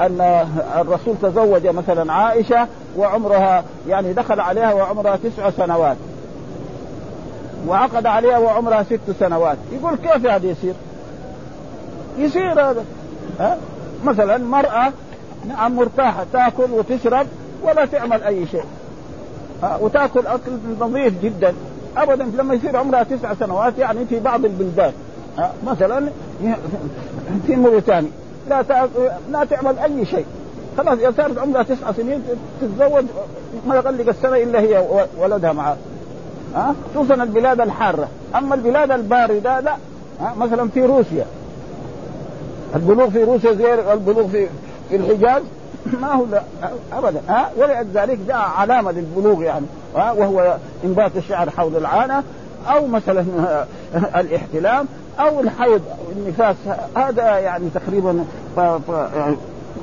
ان 0.00 0.46
الرسول 0.80 1.14
تزوج 1.22 1.66
مثلا 1.66 2.12
عائشه 2.12 2.66
وعمرها 2.96 3.64
يعني 3.88 4.12
دخل 4.12 4.40
عليها 4.40 4.72
وعمرها 4.72 5.16
تسع 5.16 5.50
سنوات 5.50 5.96
وعقد 7.68 8.06
عليها 8.06 8.38
وعمرها 8.38 8.82
ست 8.82 9.00
سنوات 9.20 9.56
يقول 9.72 9.96
كيف 9.96 10.26
هذا 10.26 10.46
يصير؟ 10.48 10.74
يصير 12.18 12.52
هذا 12.52 12.84
ها 13.40 13.58
مثلا 14.06 14.38
مرأة 14.38 14.92
نعم 15.48 15.76
مرتاحة 15.76 16.26
تاكل 16.32 16.66
وتشرب 16.72 17.26
ولا 17.62 17.84
تعمل 17.84 18.22
أي 18.22 18.46
شيء 18.46 18.64
آه، 19.62 19.82
وتاكل 19.82 20.26
أكل 20.26 20.52
نظيف 20.80 21.22
جدا 21.22 21.54
أبدا 21.96 22.24
لما 22.24 22.54
يصير 22.54 22.76
عمرها 22.76 23.02
تسع 23.02 23.34
سنوات 23.34 23.78
يعني 23.78 24.04
في 24.06 24.20
بعض 24.20 24.44
البلدان 24.44 24.92
آه، 25.38 25.50
مثلا 25.66 26.08
في 27.46 27.56
موريتانيا 27.56 28.10
لا 28.48 28.64
لا 29.30 29.44
تعمل 29.44 29.78
اي 29.78 30.06
شيء 30.06 30.24
خلاص 30.78 30.98
اذا 30.98 31.14
صارت 31.16 31.38
عمرها 31.38 31.62
تسع 31.62 31.92
سنين 31.92 32.22
تتزوج 32.60 33.04
ما 33.66 33.76
يغلق 33.76 34.08
السنه 34.08 34.36
الا 34.36 34.60
هي 34.60 34.84
ولدها 35.18 35.52
معها 35.52 35.76
آه، 36.54 36.58
ها 36.58 36.74
خصوصا 36.94 37.14
البلاد 37.14 37.60
الحاره 37.60 38.08
اما 38.34 38.54
البلاد 38.54 38.90
البارده 38.90 39.60
لا 39.60 39.76
مثلا 40.36 40.68
في 40.68 40.82
روسيا 40.86 41.24
البلوغ 42.74 43.10
في 43.10 43.24
روسيا 43.24 43.52
زي 43.52 43.92
البلوغ 43.92 44.28
في 44.28 44.46
في 44.90 44.96
الحجاز 44.96 45.42
ما 46.02 46.12
هو 46.12 46.24
لا 46.30 46.42
ابدا 46.92 47.20
ها 47.28 47.50
ولذلك 47.56 48.18
جاء 48.28 48.36
علامه 48.56 48.92
للبلوغ 48.92 49.42
يعني 49.42 49.66
ها 49.96 50.12
وهو 50.12 50.56
انبات 50.84 51.16
الشعر 51.16 51.50
حول 51.50 51.76
العانه 51.76 52.22
او 52.66 52.86
مثلا 52.86 53.24
الاحتلام 54.20 54.86
او 55.20 55.40
الحيض 55.40 55.82
النفاس 56.16 56.56
هذا 56.96 57.38
يعني 57.38 57.64
تقريبا 57.74 58.24
ف... 58.56 58.60
ف... 58.60 58.88
يعني، 59.16 59.36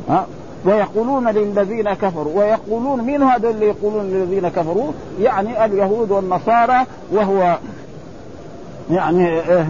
ها 0.09 0.25
ويقولون 0.65 1.29
للذين 1.29 1.93
كفروا 1.93 2.37
ويقولون 2.37 3.03
من 3.03 3.23
هذا 3.23 3.49
اللي 3.49 3.67
يقولون 3.67 4.05
للذين 4.09 4.47
كفروا 4.49 4.91
يعني 5.21 5.65
اليهود 5.65 6.11
والنصارى 6.11 6.85
وهو 7.11 7.57
يعني 8.91 9.39
آه، 9.39 9.67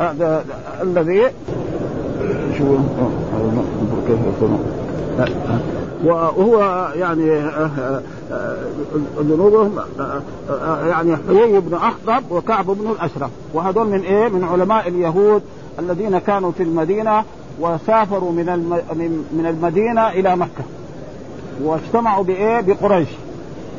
هذا 0.00 0.44
الذي 0.82 1.22
شو 2.58 2.76
كيف 4.06 4.18
وهو 6.04 6.88
يعني 6.96 7.46
ذنوبهم 9.18 9.78
يعني 10.88 11.16
حيي 11.28 11.60
بن 11.60 11.74
اخطب 11.74 12.24
وكعب 12.30 12.66
بن 12.66 12.90
الاشرف 12.90 13.30
وهذول 13.54 13.86
من 13.86 14.00
ايه؟ 14.00 14.28
من 14.28 14.44
علماء 14.44 14.88
اليهود 14.88 15.42
الذين 15.78 16.18
كانوا 16.18 16.52
في 16.52 16.62
المدينه 16.62 17.24
وسافروا 17.60 18.32
من 18.32 18.46
من 19.32 19.46
المدينه 19.50 20.08
الى 20.08 20.36
مكه 20.36 20.64
واجتمعوا 21.64 22.24
بايه؟ 22.24 22.60
بقريش 22.60 23.08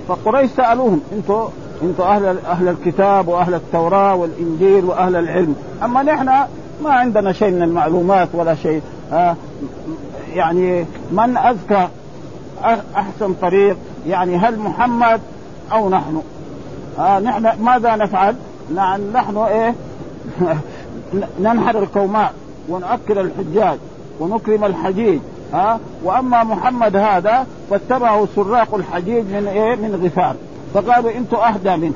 فقريش 0.08 0.52
سالوهم 0.52 1.02
انتم 1.14 1.44
انتم 1.84 2.04
اهل 2.04 2.38
اهل 2.48 2.68
الكتاب 2.68 3.28
واهل 3.28 3.54
التوراه 3.54 4.16
والانجيل 4.16 4.86
واهل 4.86 5.16
العلم، 5.16 5.56
اما 5.84 6.04
نحن 6.04 6.26
ما 6.84 6.90
عندنا 6.90 7.34
شيء 7.34 7.52
من 7.52 7.62
المعلومات 7.62 8.28
ولا 8.34 8.56
شيء 8.56 8.82
آه 9.14 9.36
يعني 10.34 10.86
من 11.12 11.38
اذكى 11.38 11.88
احسن 12.96 13.34
طريق 13.42 13.78
يعني 14.08 14.38
هل 14.38 14.60
محمد 14.60 15.22
او 15.72 15.90
نحن؟ 15.90 16.22
آه 17.00 17.20
نحن 17.20 17.48
ماذا 17.64 17.96
نفعل؟ 17.96 18.36
نعم، 18.76 19.02
نحن 19.14 19.38
ايه؟ 19.38 19.76
ننحر 21.44 21.78
القوماء 21.80 22.34
ونؤكل 22.70 23.18
الحجاج 23.20 23.78
ونكرم 24.20 24.64
الحجيج 24.64 25.20
ها 25.54 25.80
واما 26.04 26.44
محمد 26.44 26.96
هذا 26.96 27.46
فاتبعه 27.72 28.28
سراق 28.36 28.76
الحجيج 28.76 29.24
من 29.24 29.48
ايه؟ 29.54 29.76
من 29.76 30.02
غفار 30.06 30.36
فقالوا 30.76 31.12
انتم 31.18 31.38
اهدى 31.38 31.76
منه 31.82 31.94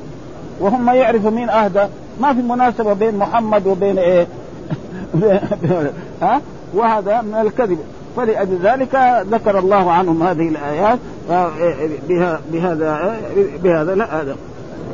وهم 0.59 0.89
يعرفوا 0.89 1.31
مين 1.31 1.49
اهدى 1.49 1.83
ما 2.21 2.33
في 2.33 2.41
مناسبه 2.41 2.93
بين 2.93 3.17
محمد 3.17 3.67
وبين 3.67 3.97
ايه 3.97 4.27
ها 6.21 6.41
وهذا 6.73 7.21
من 7.21 7.35
الكذب 7.41 7.77
فلأجل 8.17 8.57
ذلك 8.63 9.23
ذكر 9.31 9.59
الله 9.59 9.91
عنهم 9.91 10.23
هذه 10.23 10.47
الآيات 10.49 10.99
آه، 11.31 11.49
بها 12.09 12.41
بهذا 12.53 13.17
بهذا 13.63 13.95
لا 13.95 14.21
هذا 14.21 14.35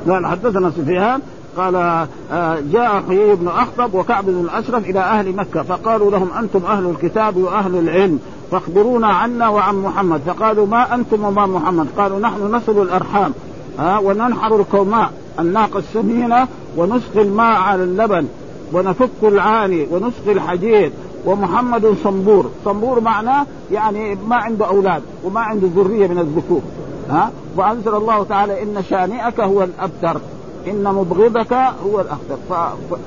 قال 0.09 0.25
حدثنا 0.25 0.69
سفيان 0.71 1.19
قال 1.57 1.75
آه، 1.75 2.57
جاء 2.73 3.03
حيي 3.09 3.35
بن 3.35 3.47
أخطب 3.47 3.93
وكعب 3.93 4.25
بن 4.25 4.41
الأشرف 4.41 4.89
إلى 4.89 4.99
أهل 4.99 5.35
مكة 5.35 5.63
فقالوا 5.63 6.11
لهم 6.11 6.27
أنتم 6.39 6.61
أهل 6.65 6.85
الكتاب 6.95 7.37
وأهل 7.37 7.75
العلم 7.75 8.19
فاخبرونا 8.51 9.07
عنا 9.07 9.47
وعن 9.49 9.75
محمد 9.81 10.21
فقالوا 10.27 10.65
ما 10.65 10.93
أنتم 10.95 11.23
وما 11.25 11.45
محمد 11.45 11.87
قالوا 11.97 12.19
نحن 12.19 12.43
نصل 12.51 12.81
الأرحام 12.81 13.31
ها 13.79 13.99
وننحر 13.99 14.55
الكوماء 14.55 15.11
الناقة 15.39 15.79
السمينة 15.79 16.47
ونسقي 16.77 17.21
الماء 17.21 17.59
على 17.59 17.83
اللبن 17.83 18.27
ونفك 18.73 19.09
العاني 19.23 19.87
ونسقي 19.91 20.31
الحجير 20.31 20.91
ومحمد 21.25 21.95
صنبور 22.03 22.45
صنبور 22.65 22.99
معناه 22.99 23.45
يعني 23.71 24.17
ما 24.27 24.35
عنده 24.35 24.67
أولاد 24.67 25.01
وما 25.23 25.41
عنده 25.41 25.67
ذرية 25.75 26.07
من 26.07 26.19
الذكور 26.19 26.61
ها 27.09 27.31
وأنزل 27.57 27.95
الله 27.95 28.23
تعالى 28.23 28.63
إن 28.63 28.83
شانئك 28.89 29.39
هو 29.39 29.63
الأبتر 29.63 30.21
إن 30.67 30.83
مبغضك 30.83 31.53
هو 31.53 32.01
الأخطر 32.01 32.35
ف... 32.49 32.53
ف... 32.53 32.97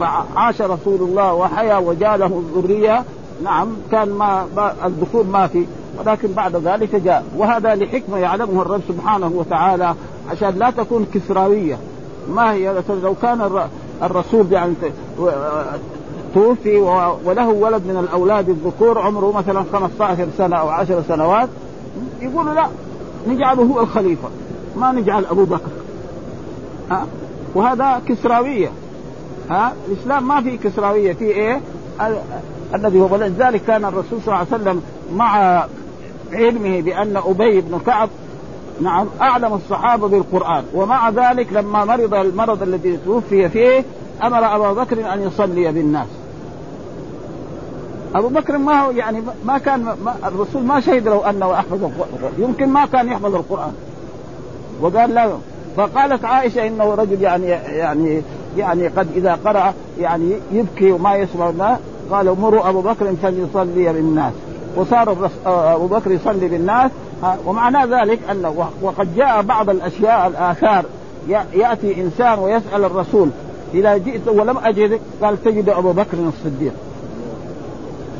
فعاش 0.00 0.62
رسول 0.62 0.98
الله 1.00 1.34
وحيا 1.34 1.76
وجاله 1.76 2.42
الذرية 2.56 3.04
نعم 3.44 3.68
كان 3.92 4.08
ما 4.10 4.46
الذكور 4.84 5.24
ما 5.24 5.46
في 5.46 5.64
ولكن 5.98 6.32
بعد 6.32 6.56
ذلك 6.56 6.96
جاء 6.96 7.24
وهذا 7.36 7.74
لحكمة 7.74 8.16
يعلمها 8.18 8.62
الرب 8.62 8.80
سبحانه 8.88 9.32
وتعالى 9.34 9.94
عشان 10.30 10.54
لا 10.58 10.70
تكون 10.70 11.06
كسراويه 11.14 11.78
ما 12.30 12.52
هي 12.52 12.82
لو 13.02 13.14
كان 13.22 13.60
الرسول 14.02 14.52
يعني 14.52 14.74
توفي 16.34 16.76
وله 17.24 17.48
ولد 17.48 17.82
من 17.86 17.96
الاولاد 18.08 18.48
الذكور 18.48 18.98
عمره 18.98 19.32
مثلا 19.32 19.64
15 19.72 20.26
سنه 20.38 20.56
او 20.56 20.68
10 20.68 21.04
سنوات 21.08 21.48
يقولوا 22.20 22.54
لا 22.54 22.66
نجعله 23.28 23.62
هو 23.62 23.80
الخليفه 23.80 24.28
ما 24.76 24.92
نجعل 24.92 25.24
ابو 25.30 25.44
بكر 25.44 25.70
ها 26.90 27.06
وهذا 27.54 28.00
كسراويه 28.08 28.68
ها 29.50 29.72
الاسلام 29.88 30.28
ما 30.28 30.42
في 30.42 30.56
كسراويه 30.56 31.12
في 31.12 31.24
ايه 31.24 31.60
الذي 32.74 33.00
هو 33.00 33.14
ولذلك 33.14 33.64
كان 33.64 33.84
الرسول 33.84 34.18
صلى 34.24 34.26
الله 34.26 34.36
عليه 34.36 34.48
وسلم 34.62 34.82
مع 35.12 35.64
علمه 36.32 36.80
بان 36.80 37.16
ابي 37.16 37.60
بن 37.60 37.78
كعب 37.86 38.08
نعم 38.80 39.06
اعلم 39.20 39.52
الصحابه 39.54 40.08
بالقران 40.08 40.64
ومع 40.74 41.10
ذلك 41.10 41.52
لما 41.52 41.84
مرض 41.84 42.14
المرض 42.14 42.62
الذي 42.62 42.98
توفي 43.04 43.48
فيه 43.48 43.84
امر 44.22 44.54
ابا 44.56 44.72
بكر 44.82 45.12
ان 45.12 45.22
يصلي 45.22 45.72
بالناس 45.72 46.06
ابو 48.14 48.28
بكر 48.28 48.58
ما 48.58 48.80
هو 48.80 48.90
يعني 48.90 49.22
ما 49.44 49.58
كان 49.58 49.80
ما 49.82 50.14
الرسول 50.24 50.62
ما 50.64 50.80
شهد 50.80 51.08
لو 51.08 51.20
انه 51.20 51.52
احفظ 51.54 51.84
القران 51.84 52.08
يمكن 52.38 52.68
ما 52.68 52.86
كان 52.86 53.08
يحفظ 53.08 53.34
القران 53.34 53.72
وقال 54.80 55.10
لا 55.14 55.30
فقالت 55.76 56.24
عائشه 56.24 56.66
انه 56.66 56.94
رجل 56.94 57.22
يعني 57.22 57.46
يعني 57.46 58.22
يعني 58.56 58.88
قد 58.88 59.06
اذا 59.16 59.38
قرأ 59.44 59.74
يعني 60.00 60.32
يبكي 60.52 60.92
وما 60.92 61.14
يسمع 61.16 61.50
ما 61.50 61.78
قالوا 62.10 62.34
مروا 62.36 62.68
ابو 62.68 62.80
بكر 62.80 63.14
فليصلي 63.22 63.92
بالناس 63.92 64.32
وصار 64.76 65.16
ابو 65.48 65.86
بكر 65.86 66.10
يصلي 66.10 66.48
بالناس 66.48 66.90
ومعنى 67.46 67.94
ذلك 67.94 68.18
أنه 68.30 68.64
وقد 68.82 69.16
جاء 69.16 69.42
بعض 69.42 69.70
الأشياء 69.70 70.26
الآثار 70.26 70.84
يأتي 71.54 72.00
إنسان 72.00 72.38
ويسأل 72.38 72.84
الرسول 72.84 73.30
إذا 73.74 73.96
جئت 73.96 74.28
ولم 74.28 74.58
أجدك 74.58 75.00
قال 75.22 75.44
تجد 75.44 75.68
أبو 75.68 75.92
بكر 75.92 76.18
الصديق 76.28 76.72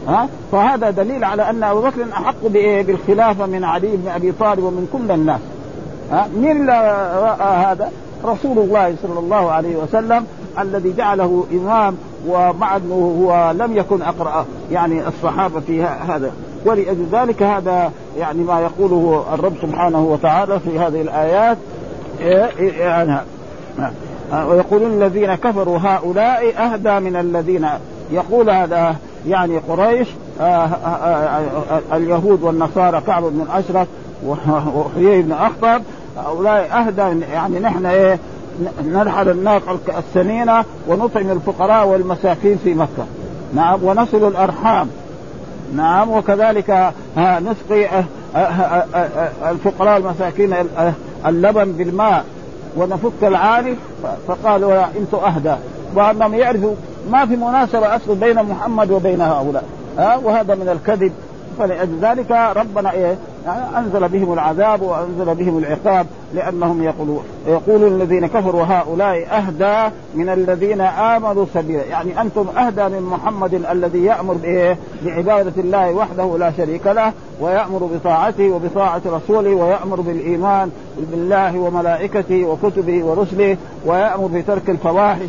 ها 0.09 0.29
فهذا 0.53 0.91
دليل 0.91 1.25
على 1.25 1.51
أن 1.51 1.63
أبو 1.65 1.81
بكر 1.81 2.03
أحق 2.13 2.47
بالخلافة 2.47 3.47
من 3.47 3.65
علي 3.65 3.97
بن 3.97 4.09
أبي 4.09 4.33
طالب 4.33 4.59
ومن 4.63 4.89
كل 4.93 5.15
الناس 5.15 5.41
ها 6.13 6.29
من 6.37 6.51
اللي 6.51 6.73
رأى 7.23 7.57
هذا 7.67 7.93
رسول 8.25 8.59
الله 8.59 8.95
صلى 9.03 9.19
الله 9.19 9.51
عليه 9.51 9.77
وسلم 9.77 10.27
الذي 10.59 10.93
جعله 10.97 11.45
إمام 11.53 11.97
ومع 12.29 12.77
أنه 12.77 12.95
هو 13.25 13.51
لم 13.59 13.77
يكن 13.77 14.03
أقرأ 14.03 14.47
يعني 14.73 15.09
الصحابة 15.09 15.61
في 15.61 15.83
هذا 15.83 16.31
ولأجل 16.65 17.07
ذلك 17.13 17.43
هذا 17.43 17.93
يعني 18.19 18.43
ما 18.43 18.61
يقوله 18.61 19.25
الرب 19.35 19.55
سبحانه 19.63 20.01
وتعالى 20.01 20.61
في 20.61 20.79
هذه 20.79 21.01
الآيات 21.01 21.57
إيه، 22.21 22.45
إيه، 22.45 22.51
إيه، 22.59 22.79
يعني 22.81 23.19
نعم. 23.79 23.93
آه، 24.33 24.49
ويقولون 24.49 25.03
الذين 25.03 25.35
كفروا 25.35 25.79
هؤلاء 25.83 26.55
أهدى 26.59 27.01
من 27.01 27.17
الذين 27.17 27.67
يقول 28.13 28.51
هذا 28.51 28.95
يعني 29.29 29.59
قريش 29.59 30.09
آه، 30.41 30.45
آه، 30.45 31.39
اليهود 31.93 32.43
والنصارى 32.43 33.03
كعب 33.07 33.23
بن 33.25 33.41
الأشرف 33.41 33.89
وحيي 34.49 35.23
بن 35.23 35.33
أخطب 35.33 35.83
هؤلاء 36.19 36.79
أهدى 36.87 37.25
يعني 37.33 37.59
نحن 37.59 37.87
إيه 37.87 38.19
نرحل 38.87 39.29
الناقة 39.29 39.79
السمينة 39.99 40.65
ونطعم 40.89 41.31
الفقراء 41.31 41.87
والمساكين 41.89 42.59
في 42.65 42.75
مكة 42.75 43.07
نعم 43.55 43.79
ونصل 43.85 44.29
الأرحام 44.29 44.89
نعم 45.75 46.11
وكذلك 46.11 46.71
آه، 47.19 47.39
نسقي 47.41 47.87
آه، 47.87 48.05
آه، 48.39 49.51
الفقراء 49.51 49.97
المساكين 49.97 50.55
اللبن 51.27 51.73
بالماء 51.73 52.25
ونفك 52.77 53.13
العاري 53.23 53.77
فقالوا 54.29 54.85
انت 54.85 55.15
اهدى 55.15 55.55
وانهم 55.95 56.35
يعرفوا 56.35 56.75
ما 57.11 57.27
في 57.27 57.37
مناسبه 57.37 57.97
اصل 57.97 58.15
بين 58.15 58.43
محمد 58.43 58.91
وبين 58.91 59.21
هؤلاء 59.21 59.65
وهذا 60.25 60.55
من 60.55 60.69
الكذب 60.69 61.13
فلذلك 61.59 62.31
ربنا 62.57 62.93
ايه 62.93 63.17
يعني 63.47 63.79
انزل 63.79 64.09
بهم 64.09 64.33
العذاب 64.33 64.83
وانزل 64.83 65.35
بهم 65.35 65.59
العقاب 65.59 66.07
لأنهم 66.35 66.83
يقولون 66.83 67.25
يقول 67.49 67.83
الذين 67.87 68.27
كفروا 68.27 68.65
هؤلاء 68.65 69.27
أهدى 69.39 69.95
من 70.15 70.29
الذين 70.29 70.81
آمنوا 70.81 71.47
سبيلا 71.55 71.85
يعني 71.85 72.21
أنتم 72.21 72.45
أهدى 72.59 72.85
من 72.89 73.03
محمد 73.03 73.55
الذي 73.55 74.05
يأمر 74.05 74.35
بإيه؟ 74.35 74.77
بعبادة 75.05 75.63
الله 75.63 75.91
وحده 75.93 76.39
لا 76.39 76.53
شريك 76.57 76.87
له 76.87 77.13
ويأمر 77.41 77.91
بطاعته 77.95 78.51
وبطاعة 78.51 79.03
رسوله 79.07 79.51
ويأمر 79.55 80.01
بالإيمان 80.01 80.71
بالله 81.11 81.59
وملائكته 81.59 82.45
وكتبه 82.45 83.05
ورسله 83.05 83.57
ويأمر 83.87 84.27
بترك 84.27 84.71
الفواحش 84.71 85.29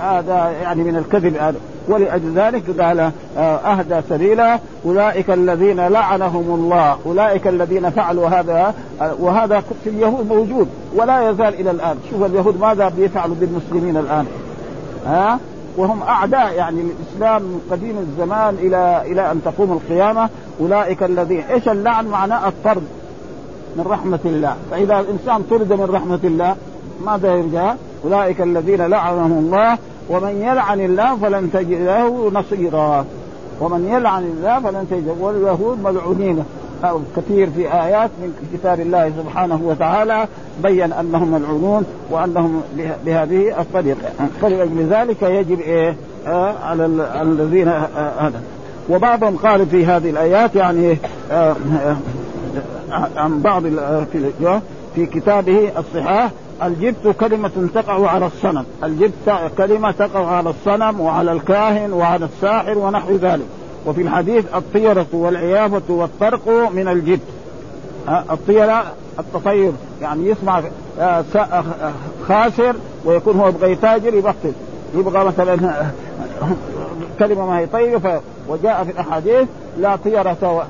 هذا 0.00 0.52
يعني 0.62 0.82
من 0.82 0.96
الكذب 0.96 1.36
هذا 1.36 1.58
ولأجل 1.88 2.32
ذلك 2.34 2.80
قال 2.80 3.00
آه، 3.36 3.40
أهدى 3.56 4.00
سبيلا 4.10 4.58
أولئك 4.86 5.30
الذين 5.30 5.80
لعنهم 5.80 6.54
الله 6.54 6.98
أولئك 7.06 7.46
الذين 7.46 7.90
فعلوا 7.90 8.28
هذا 8.28 8.74
آه، 9.00 9.14
وهذا 9.20 9.62
في 9.84 9.90
اليهود 9.90 10.28
موجود 10.28 10.68
ولا 10.96 11.30
يزال 11.30 11.54
إلى 11.60 11.70
الآن 11.70 11.96
شوف 12.10 12.22
اليهود 12.24 12.60
ماذا 12.60 12.88
بيفعلوا 12.88 13.34
بالمسلمين 13.40 13.96
الآن 13.96 14.26
ها 15.06 15.38
وهم 15.76 16.02
اعداء 16.02 16.52
يعني 16.54 16.80
الاسلام 16.80 17.42
من 17.42 17.60
قديم 17.70 17.94
الزمان 17.98 18.54
الى 18.54 19.02
الى 19.04 19.30
ان 19.30 19.40
تقوم 19.44 19.72
القيامه 19.72 20.28
اولئك 20.60 21.02
الذين 21.02 21.40
ايش 21.40 21.68
اللعن 21.68 22.06
معناه 22.06 22.48
الطرد 22.48 22.82
من 23.76 23.84
رحمه 23.88 24.18
الله 24.24 24.56
فاذا 24.70 25.00
الانسان 25.00 25.42
طرد 25.50 25.72
من 25.72 25.88
رحمه 25.94 26.18
الله 26.24 26.56
ماذا 27.04 27.28
يرجى؟ 27.34 27.68
اولئك 28.04 28.40
الذين 28.40 28.82
لعنهم 28.82 29.32
الله 29.32 29.78
ومن 30.10 30.42
يلعن 30.52 30.80
الله 30.80 31.16
فلن 31.16 31.50
تجد 31.52 31.80
له 31.82 32.30
نصيرا 32.34 33.04
ومن 33.60 33.88
يلعن 33.92 34.22
الله 34.24 34.60
فلن 34.60 34.86
تجد 34.90 35.16
واليهود 35.20 35.82
ملعونين 35.84 36.44
كثير 37.16 37.50
في 37.50 37.72
آيات 37.72 38.10
من 38.22 38.32
كتاب 38.52 38.80
الله 38.80 39.10
سبحانه 39.18 39.60
وتعالى 39.64 40.28
بين 40.62 40.92
أنهم 40.92 41.28
ملعونون 41.30 41.84
وأنهم 42.10 42.60
بهذه 43.06 43.60
الطريقة 43.60 43.98
فلأجل 44.42 44.86
ذلك 44.90 45.22
يجب 45.22 45.60
إيه 45.60 45.96
آه، 46.26 46.54
على 46.62 46.86
الذين 47.22 47.68
آه، 47.68 47.88
آه، 47.96 48.26
هذا 48.28 48.40
وبعضهم 48.90 49.36
قال 49.36 49.66
في 49.66 49.86
هذه 49.86 50.10
الآيات 50.10 50.54
يعني 50.54 50.98
عن 53.16 53.40
بعض 53.42 53.62
في 54.94 55.06
كتابه 55.06 55.70
الصحاح 55.78 56.30
الجبت 56.62 57.14
كلمة 57.20 57.50
تقع 57.74 58.10
على 58.10 58.26
الصنم 58.26 58.64
الجبت 58.84 59.50
كلمة 59.58 59.90
تقع 59.90 60.26
على 60.26 60.50
الصنم 60.50 61.00
وعلى 61.00 61.32
الكاهن 61.32 61.92
وعلى 61.92 62.24
الساحر 62.24 62.78
ونحو 62.78 63.16
ذلك 63.16 63.46
وفي 63.86 64.02
الحديث 64.02 64.44
الطيرة 64.54 65.06
والعيافة 65.12 65.82
والطرق 65.88 66.48
من 66.74 66.88
الجبت 66.88 67.20
الطيرة 68.08 68.84
التطير 69.18 69.72
يعني 70.02 70.28
يسمع 70.30 70.62
آه، 71.00 71.24
آه، 71.36 71.64
خاسر 72.28 72.76
ويكون 73.04 73.40
هو 73.40 73.48
يبغى 73.48 73.72
يتاجر 73.72 74.14
يبطل 74.14 74.52
يبغى 74.96 75.24
مثلا 75.24 75.70
آه، 75.80 75.84
كلمة 77.18 77.46
ما 77.46 77.58
هي 77.58 77.66
طيبة 77.66 78.20
وجاء 78.48 78.84
في 78.84 78.90
الأحاديث 78.90 79.48
لا 79.80 79.96
طيرة 79.96 80.66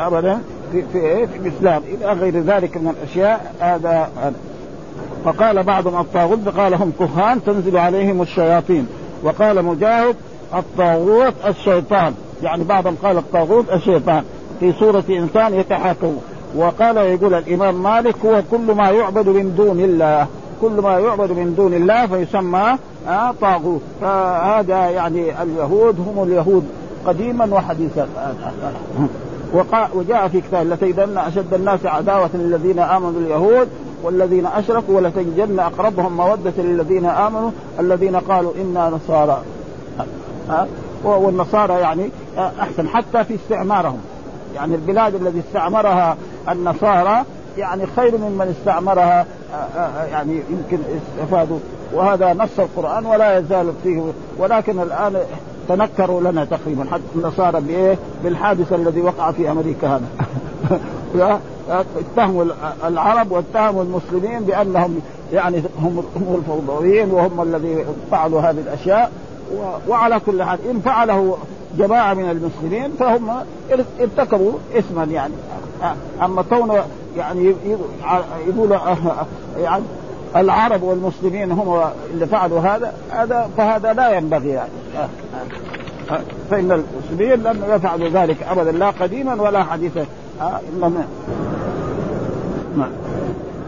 أبدا 0.00 0.38
في, 0.72 0.82
في, 0.92 0.98
إيه؟ 0.98 1.26
في 1.26 1.36
الإسلام 1.38 1.82
إلى 1.94 2.12
غير 2.12 2.40
ذلك 2.40 2.76
من 2.76 2.94
الأشياء 3.04 3.54
هذا 3.60 4.08
فقال 5.24 5.62
بعضهم 5.62 6.00
الطاغوت 6.00 6.48
قال 6.48 6.74
هم 6.74 6.92
كهان 6.98 7.44
تنزل 7.44 7.76
عليهم 7.76 8.22
الشياطين 8.22 8.86
وقال 9.24 9.64
مجاهد 9.64 10.16
الطاغوت 10.54 11.34
الشيطان 11.46 12.14
يعني 12.42 12.64
بعضهم 12.64 12.96
قال 13.02 13.18
الطاغوت 13.18 13.72
الشيطان 13.72 14.24
في 14.60 14.72
صورة 14.72 15.04
إنسان 15.10 15.54
يتحاكم 15.54 16.16
وقال 16.56 16.96
يقول 16.96 17.34
الإمام 17.34 17.82
مالك 17.82 18.14
هو 18.26 18.42
كل 18.50 18.72
ما 18.74 18.90
يعبد 18.90 19.28
من 19.28 19.54
دون 19.56 19.80
الله 19.80 20.26
كل 20.60 20.80
ما 20.82 20.98
يعبد 20.98 21.30
من 21.32 21.54
دون 21.54 21.74
الله 21.74 22.06
فيسمى 22.06 22.76
آه، 23.08 23.32
طاغوت 23.40 23.80
فهذا 24.00 24.76
يعني 24.90 25.42
اليهود 25.42 25.96
هم 26.08 26.22
اليهود 26.22 26.64
قديما 27.06 27.48
وحديثا 27.54 28.08
وجاء 29.94 30.28
في 30.32 30.40
كتاب 30.40 30.66
لتجدن 30.66 31.18
اشد 31.18 31.54
الناس 31.54 31.86
عداوه 31.86 32.30
للذين 32.34 32.78
امنوا 32.78 33.10
اليهود 33.20 33.68
والذين 34.02 34.46
اشركوا 34.46 34.96
ولتجدن 34.96 35.58
اقربهم 35.60 36.16
موده 36.16 36.52
للذين 36.58 37.06
امنوا 37.06 37.50
الذين 37.80 38.16
قالوا 38.16 38.52
انا 38.60 38.90
نصارى 38.90 39.42
ها 40.48 40.66
والنصارى 41.04 41.74
يعني 41.80 42.10
احسن 42.38 42.88
حتى 42.88 43.24
في 43.24 43.34
استعمارهم 43.34 43.98
يعني 44.56 44.74
البلاد 44.74 45.14
التي 45.14 45.40
استعمرها 45.48 46.16
النصارى 46.50 47.22
يعني 47.58 47.84
خير 47.96 48.18
ممن 48.18 48.54
استعمرها 48.60 49.26
يعني 50.10 50.42
يمكن 50.50 50.78
استفادوا 51.20 51.58
وهذا 51.94 52.32
نص 52.32 52.58
القران 52.58 53.06
ولا 53.06 53.38
يزال 53.38 53.72
فيه 53.84 54.02
ولكن 54.38 54.80
الان 54.80 55.16
تنكروا 55.76 56.20
لنا 56.20 56.44
تقريبا 56.44 56.86
حتى 56.92 57.30
صار 57.36 57.60
بايه؟ 57.60 57.98
بالحادث 58.24 58.72
الذي 58.72 59.00
وقع 59.00 59.30
في 59.32 59.50
امريكا 59.50 59.86
هذا 61.16 61.40
اتهموا 62.14 62.44
العرب 62.86 63.30
واتهموا 63.32 63.82
المسلمين 63.82 64.40
بانهم 64.44 65.00
يعني 65.32 65.58
هم 65.82 66.04
هم 66.16 66.36
الفوضويين 66.38 67.10
وهم 67.10 67.40
الذي 67.42 67.84
فعلوا 68.10 68.40
هذه 68.40 68.58
الاشياء 68.58 69.10
وعلى 69.88 70.20
كل 70.26 70.42
حال 70.42 70.58
ان 70.70 70.80
فعله 70.80 71.36
جماعه 71.78 72.14
من 72.14 72.30
المسلمين 72.30 72.90
فهم 72.98 73.30
ارتكبوا 74.00 74.52
اثما 74.78 75.04
يعني 75.04 75.34
اما 76.22 76.42
كونه 76.42 76.82
يعني 77.16 77.54
يقول 78.48 78.78
أه- 78.78 78.82
أه- 78.82 79.58
يعني 79.60 79.82
العرب 80.36 80.82
والمسلمين 80.82 81.52
هم 81.52 81.82
اللي 82.10 82.26
فعلوا 82.26 82.60
هذا 82.60 82.92
هذا 83.10 83.50
فهذا 83.56 83.92
لا 83.92 84.10
ينبغي 84.16 84.48
يعني 84.48 84.70
فإن 86.50 86.84
المسلمين 87.10 87.42
لم 87.42 87.64
يفعلوا 87.68 88.08
ذلك 88.08 88.42
أبدا 88.42 88.72
لا 88.72 88.90
قديما 88.90 89.42
ولا 89.42 89.64
حديثا 89.64 90.04
آه، 90.40 90.60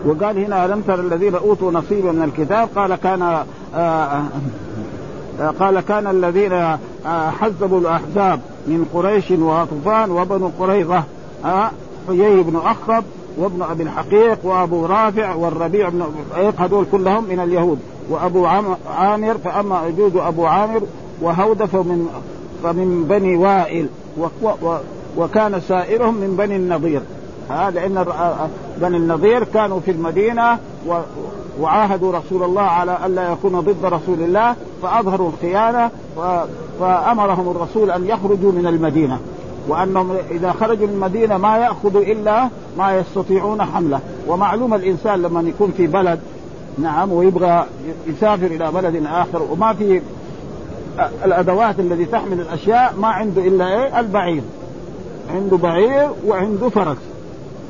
وقال 0.06 0.38
هنا 0.44 0.64
ألم 0.64 0.80
تر 0.80 1.00
الذين 1.00 1.34
أوتوا 1.34 1.72
نصيبا 1.72 2.12
من 2.12 2.22
الكتاب 2.34 2.68
قال 2.76 2.94
كان 2.94 3.22
آه، 3.22 3.44
آه، 3.76 4.20
قال 5.60 5.80
كان 5.80 6.06
الذين 6.06 6.62
حزبوا 7.40 7.80
الأحزاب 7.80 8.40
من 8.66 8.86
قريش 8.94 9.30
وطوفان 9.30 10.10
وبنو 10.10 10.50
قريظة 10.60 11.02
حيي 12.08 12.42
بن 12.42 12.56
أخطب 12.64 13.04
وابن 13.38 13.62
ابي 13.62 13.82
الحقيق 13.82 14.38
وابو 14.42 14.86
رافع 14.86 15.34
والربيع 15.34 15.88
بن 15.88 16.02
الحقيق 16.30 16.60
هذول 16.60 16.86
كلهم 16.92 17.24
من 17.24 17.40
اليهود 17.40 17.78
وابو 18.10 18.46
عامر 18.94 19.38
فاما 19.44 19.76
عجوز 19.78 20.16
ابو 20.16 20.46
عامر 20.46 20.80
وهودف 21.22 21.74
من 21.76 22.08
فمن 22.62 23.04
بني 23.10 23.36
وائل 23.36 23.86
وكان 25.18 25.60
سائرهم 25.68 26.14
من 26.14 26.34
بني 26.38 26.56
النضير 26.56 27.00
هذا 27.50 27.70
لان 27.80 28.06
بني 28.80 28.96
النضير 28.96 29.44
كانوا 29.44 29.80
في 29.80 29.90
المدينه 29.90 30.58
وعاهدوا 31.60 32.12
رسول 32.12 32.42
الله 32.42 32.62
على 32.62 32.98
الا 33.06 33.32
يكون 33.32 33.60
ضد 33.60 33.84
رسول 33.84 34.20
الله 34.20 34.56
فاظهروا 34.82 35.30
الخيانه 35.34 35.90
فامرهم 36.80 37.50
الرسول 37.50 37.90
ان 37.90 38.06
يخرجوا 38.06 38.52
من 38.52 38.66
المدينه 38.66 39.18
وانهم 39.68 40.16
اذا 40.30 40.52
خرجوا 40.52 40.86
من 40.86 40.92
المدينه 40.92 41.36
ما 41.36 41.56
ياخذوا 41.58 42.02
الا 42.02 42.48
ما 42.78 42.96
يستطيعون 42.96 43.62
حمله، 43.62 44.00
ومعلوم 44.26 44.74
الانسان 44.74 45.22
لما 45.22 45.40
يكون 45.48 45.72
في 45.76 45.86
بلد 45.86 46.20
نعم 46.78 47.12
ويبغى 47.12 47.66
يسافر 48.06 48.46
الى 48.46 48.70
بلد 48.74 49.02
اخر 49.06 49.42
وما 49.52 49.72
في 49.72 50.02
الادوات 51.24 51.80
التي 51.80 52.04
تحمل 52.04 52.40
الاشياء 52.40 52.94
ما 52.98 53.08
عنده 53.08 53.42
الا 53.46 53.68
ايه 53.68 54.00
البعير. 54.00 54.42
عنده 55.34 55.56
بعير 55.56 56.08
وعنده 56.26 56.68
فرس. 56.68 56.96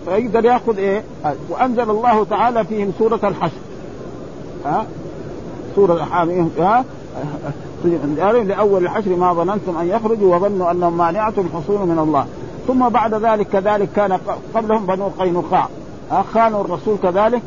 فيقدر 0.07 0.44
ياخذ 0.44 0.78
ايه؟ 0.78 1.05
وانزل 1.48 1.90
الله 1.90 2.24
تعالى 2.24 2.64
فيهم 2.64 2.92
سوره 2.98 3.20
الحشر. 3.24 3.57
ها؟ 4.66 4.85
سوره 5.76 6.09
ها؟ 6.61 6.85
دارهم 8.16 8.48
لاول 8.48 8.82
العشر 8.82 9.10
ما 9.16 9.32
ظننتم 9.34 9.76
ان 9.80 9.86
يخرجوا 9.86 10.36
وظنوا 10.36 10.70
انهم 10.70 10.96
مانعتهم 10.96 11.48
حصون 11.54 11.88
من 11.88 11.98
الله 11.98 12.26
ثم 12.68 12.88
بعد 12.88 13.14
ذلك 13.14 13.46
كذلك 13.46 13.88
كان 13.96 14.18
قبلهم 14.54 14.86
بنو 14.86 15.06
قينقاع 15.08 15.68
خانوا 16.34 16.60
الرسول 16.60 16.96
كذلك 17.02 17.42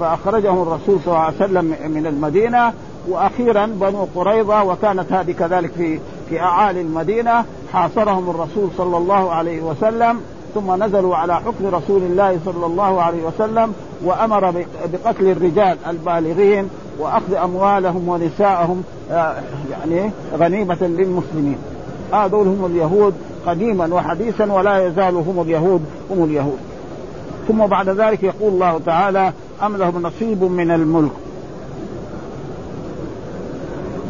فاخرجهم 0.00 0.62
الرسول 0.62 0.98
صلى 1.04 1.14
الله 1.14 1.18
عليه 1.18 1.36
وسلم 1.44 1.64
من 1.94 2.06
المدينه 2.06 2.72
واخيرا 3.08 3.66
بنو 3.66 4.08
قريظه 4.16 4.64
وكانت 4.64 5.12
هذه 5.12 5.32
كذلك 5.32 5.72
في 5.72 6.00
في 6.28 6.40
اعالي 6.40 6.80
المدينه 6.80 7.44
حاصرهم 7.72 8.30
الرسول 8.30 8.68
صلى 8.78 8.96
الله 8.96 9.30
عليه 9.32 9.62
وسلم 9.62 10.20
ثم 10.54 10.82
نزلوا 10.84 11.16
على 11.16 11.36
حكم 11.36 11.66
رسول 11.72 12.02
الله 12.02 12.38
صلى 12.44 12.66
الله 12.66 13.02
عليه 13.02 13.24
وسلم 13.24 13.72
وامر 14.04 14.50
بقتل 14.92 15.28
الرجال 15.30 15.76
البالغين 15.90 16.68
واخذ 16.98 17.34
اموالهم 17.34 18.08
ونساءهم 18.08 18.82
آه، 19.10 19.34
يعني 19.70 20.10
غنيمه 20.38 20.76
للمسلمين 20.82 21.56
هذول 22.12 22.46
هم 22.48 22.64
اليهود 22.66 23.14
قديما 23.46 23.94
وحديثا 23.94 24.52
ولا 24.52 24.86
يزال 24.86 25.14
هم 25.14 25.40
اليهود 25.46 25.80
هم 26.10 26.24
اليهود 26.24 26.58
ثم 27.48 27.66
بعد 27.66 27.88
ذلك 27.88 28.22
يقول 28.22 28.52
الله 28.52 28.80
تعالى 28.86 29.32
أم 29.62 29.76
لهم 29.76 30.02
نصيب 30.02 30.44
من 30.44 30.70
الملك 30.70 31.10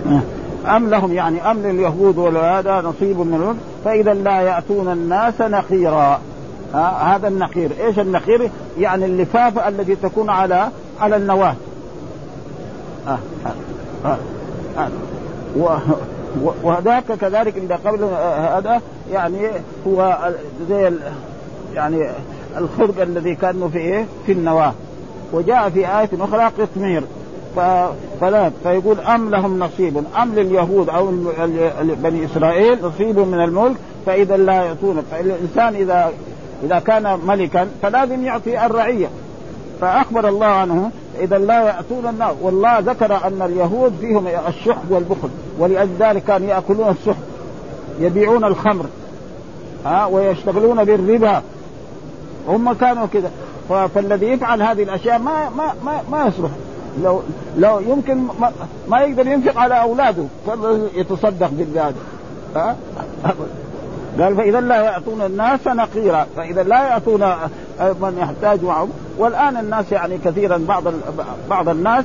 آه، 0.08 0.76
أم 0.76 0.90
لهم 0.90 1.12
يعني 1.12 1.50
أم 1.50 1.58
لليهود 1.58 2.18
ولا 2.18 2.58
هذا 2.58 2.80
نصيب 2.80 3.18
من 3.20 3.34
الملك 3.34 3.56
فإذا 3.84 4.14
لا 4.14 4.40
يأتون 4.40 4.92
الناس 4.92 5.40
نقيرا 5.40 6.20
آه، 6.74 6.78
هذا 6.78 7.28
النقير 7.28 7.70
ايش 7.80 7.98
النقير 7.98 8.50
يعني 8.78 9.04
اللفافه 9.04 9.68
التي 9.68 9.94
تكون 9.96 10.30
على 10.30 10.68
على 11.00 11.16
النواه 11.16 11.54
وهذاك 16.64 17.04
كذلك 17.20 17.56
إذا 17.58 17.78
قبل 17.86 18.04
هذا 18.54 18.80
يعني 19.12 19.38
هو 19.86 20.18
زي 20.68 20.90
يعني 21.74 22.08
الخرق 22.58 23.02
الذي 23.02 23.34
كان 23.34 23.70
في 23.72 23.78
إيه؟ 23.78 24.06
في 24.26 24.32
النواة 24.32 24.72
وجاء 25.32 25.70
في 25.70 25.78
آية 25.80 26.08
أخرى 26.20 26.50
قطمير 26.58 27.02
فلا 28.20 28.50
فيقول 28.62 29.00
أم 29.00 29.30
لهم 29.30 29.58
نصيب 29.58 30.04
أم 30.22 30.34
لليهود 30.34 30.88
أو 30.88 31.06
بني 32.02 32.24
إسرائيل 32.24 32.78
نصيب 32.84 33.18
من 33.18 33.40
الملك 33.44 33.76
فإذا 34.06 34.36
لا 34.36 34.52
يعطونك 34.52 35.04
فالإنسان 35.10 35.74
إذا 35.74 36.12
إذا 36.64 36.78
كان 36.78 37.18
ملكا 37.26 37.66
فلازم 37.82 38.24
يعطي 38.24 38.66
الرعية 38.66 39.08
فأخبر 39.80 40.28
الله 40.28 40.46
عنه 40.46 40.90
اذا 41.20 41.38
لا 41.38 41.62
ياتون 41.62 42.06
النار 42.06 42.36
والله 42.42 42.78
ذكر 42.78 43.26
ان 43.26 43.42
اليهود 43.42 43.94
فيهم 44.00 44.26
الشح 44.48 44.76
والبخل 44.90 45.28
ولاجل 45.58 45.90
ذلك 46.00 46.22
كانوا 46.24 46.48
ياكلون 46.48 46.88
السحت 46.88 47.22
يبيعون 48.00 48.44
الخمر 48.44 48.84
ها 49.84 50.06
ويشتغلون 50.06 50.84
بالربا 50.84 51.42
هم 52.48 52.72
كانوا 52.72 53.06
كذا 53.06 53.30
فالذي 53.94 54.26
يفعل 54.26 54.62
هذه 54.62 54.82
الاشياء 54.82 55.18
ما 55.18 55.48
ما 55.56 55.74
ما, 55.84 56.00
ما 56.10 56.26
يصلح 56.28 56.50
لو 57.02 57.22
لو 57.58 57.78
يمكن 57.80 58.14
ما, 58.40 58.52
ما 58.88 59.00
يقدر 59.00 59.26
ينفق 59.26 59.58
على 59.58 59.80
اولاده 59.82 60.22
يتصدق 60.94 61.48
بالذات 61.52 61.94
ها 62.56 62.76
قال 64.18 64.36
فاذا 64.36 64.60
لا 64.60 64.76
ياتون 64.82 65.22
الناس 65.22 65.66
نقيرا 65.66 66.26
فاذا 66.36 66.62
لا 66.62 66.92
ياتون 66.94 67.22
ايضا 67.82 68.14
يحتاج 68.18 68.64
معهم 68.64 68.90
والان 69.18 69.56
الناس 69.56 69.92
يعني 69.92 70.18
كثيرا 70.18 70.64
بعض 70.68 70.82
بعض 71.50 71.68
الناس 71.68 72.04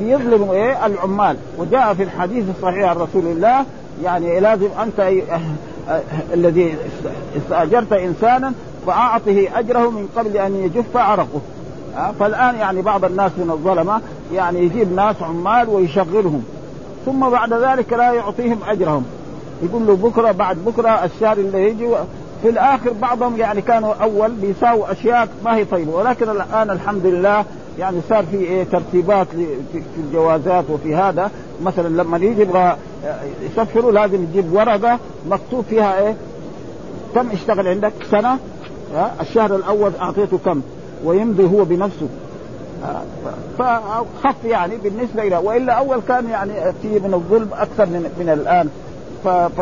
بيظلم 0.00 0.50
ايه 0.50 0.86
العمال 0.86 1.36
وجاء 1.58 1.94
في 1.94 2.02
الحديث 2.02 2.44
الصحيح 2.56 2.88
عن 2.88 2.96
رسول 2.96 3.24
الله 3.26 3.64
يعني 4.04 4.40
لازم 4.40 4.68
انت 4.82 5.00
أه-، 5.30 5.90
الذي 6.34 6.74
استاجرت 7.36 7.92
انسانا 7.92 8.52
فاعطه 8.86 9.48
اجره 9.54 9.90
من 9.90 10.08
قبل 10.16 10.36
ان 10.36 10.56
يجف 10.56 10.96
عرقه 10.96 11.40
فالان 12.20 12.54
يعني 12.54 12.82
بعض 12.82 13.04
الناس 13.04 13.32
من 13.38 13.50
الظلمه 13.50 14.00
يعني 14.34 14.58
يجيب 14.60 14.92
ناس 14.96 15.16
عمال 15.22 15.68
ويشغلهم 15.68 16.44
ثم 17.06 17.28
بعد 17.28 17.52
ذلك 17.52 17.92
لا 17.92 18.12
يعطيهم 18.12 18.58
اجرهم 18.68 19.04
يقول 19.62 19.86
له 19.86 19.96
بكره 19.96 20.32
بعد 20.32 20.56
بكره 20.64 20.88
الشهر 21.04 21.36
اللي 21.36 21.68
يجي 21.70 21.86
في 22.42 22.48
الاخر 22.48 22.90
بعضهم 22.92 23.36
يعني 23.36 23.60
كانوا 23.62 23.94
اول 23.94 24.32
بيساووا 24.32 24.92
اشياء 24.92 25.28
ما 25.44 25.56
هي 25.56 25.64
طيبه 25.64 25.92
ولكن 25.92 26.28
الان 26.28 26.70
الحمد 26.70 27.06
لله 27.06 27.44
يعني 27.78 28.00
صار 28.08 28.24
في 28.30 28.36
إيه 28.36 28.64
ترتيبات 28.64 29.26
في 29.72 29.82
الجوازات 30.08 30.64
وفي 30.70 30.94
هذا 30.94 31.30
مثلا 31.62 31.88
لما 32.02 32.18
يجي 32.18 32.42
يبغى 32.42 32.62
آه، 33.04 33.20
يسفروا 33.52 33.92
لازم 33.92 34.22
يجيب 34.22 34.52
ورقه 34.52 34.98
مكتوب 35.30 35.64
فيها 35.70 35.98
ايه 36.00 36.16
كم 37.14 37.30
اشتغل 37.30 37.68
عندك 37.68 37.92
سنه 38.10 38.32
آه، 38.96 39.10
الشهر 39.20 39.56
الاول 39.56 39.90
اعطيته 40.00 40.38
كم 40.44 40.60
ويمضي 41.04 41.44
هو 41.44 41.64
بنفسه 41.64 42.08
آه، 42.84 43.02
فخف 43.58 44.44
يعني 44.44 44.76
بالنسبه 44.76 45.22
الى 45.22 45.36
والا 45.36 45.72
اول 45.72 46.00
كان 46.08 46.28
يعني 46.28 46.52
في 46.82 46.88
من 46.88 47.14
الظلم 47.14 47.48
اكثر 47.52 47.86
من, 47.86 48.12
من 48.18 48.28
الان 48.28 48.68
ف, 49.24 49.28
ف... 49.28 49.60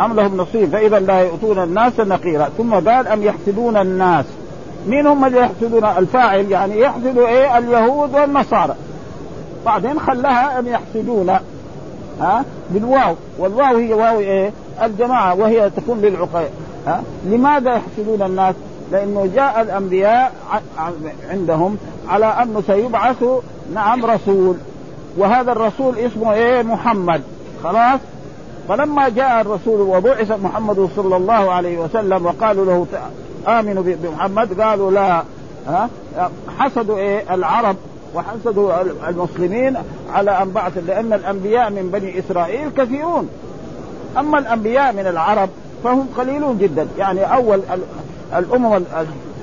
أم 0.00 0.12
لهم 0.16 0.36
نصيب 0.36 0.68
فإذا 0.70 0.98
لا 0.98 1.20
يؤتون 1.20 1.58
الناس 1.62 2.00
نقيرا 2.00 2.48
ثم 2.58 2.74
قال 2.74 3.08
أم 3.08 3.22
يحسدون 3.22 3.76
الناس 3.76 4.24
مين 4.88 5.06
هم 5.06 5.24
اللي 5.24 5.38
يحسدون 5.38 5.84
الفاعل 5.84 6.50
يعني 6.50 6.80
يحسد 6.80 7.18
إيه 7.18 7.58
اليهود 7.58 8.14
والنصارى 8.14 8.74
بعدين 9.66 10.00
خلاها 10.00 10.58
أم 10.58 10.66
يحسدون 10.66 11.30
ها 12.20 12.44
بالواو 12.70 13.14
والواو 13.38 13.76
هي 13.76 13.92
واو 13.94 14.18
إيه 14.18 14.52
الجماعة 14.82 15.34
وهي 15.34 15.70
تكون 15.70 16.00
للعقيل 16.00 16.48
ها 16.86 17.02
لماذا 17.26 17.70
يحسدون 17.74 18.22
الناس 18.22 18.54
لأنه 18.92 19.30
جاء 19.34 19.60
الأنبياء 19.62 20.32
عندهم 21.30 21.76
على 22.08 22.26
أنه 22.26 22.62
سيبعث 22.66 23.24
نعم 23.74 24.04
رسول 24.06 24.56
وهذا 25.18 25.52
الرسول 25.52 25.98
اسمه 25.98 26.32
إيه 26.32 26.62
محمد 26.62 27.22
خلاص 27.64 28.00
فلما 28.70 29.08
جاء 29.08 29.40
الرسول 29.40 29.80
وبعث 29.80 30.30
محمد 30.32 30.88
صلى 30.96 31.16
الله 31.16 31.52
عليه 31.52 31.78
وسلم 31.78 32.26
وقالوا 32.26 32.64
له 32.64 32.86
آمنوا 33.60 33.82
بمحمد 33.86 34.60
قالوا 34.60 34.90
لا 34.90 35.22
ها 35.68 35.88
حسدوا 36.58 36.98
إيه 36.98 37.34
العرب 37.34 37.76
وحسدوا 38.14 38.72
المسلمين 39.08 39.76
على 40.14 40.30
أن 40.42 40.50
بعث 40.50 40.78
لأن 40.86 41.12
الأنبياء 41.12 41.70
من 41.70 41.90
بني 41.92 42.18
إسرائيل 42.18 42.70
كثيرون 42.70 43.28
أما 44.18 44.38
الأنبياء 44.38 44.92
من 44.92 45.06
العرب 45.06 45.48
فهم 45.84 46.06
قليلون 46.18 46.58
جدا 46.58 46.86
يعني 46.98 47.20
أول 47.34 47.60
الأمم 48.36 48.82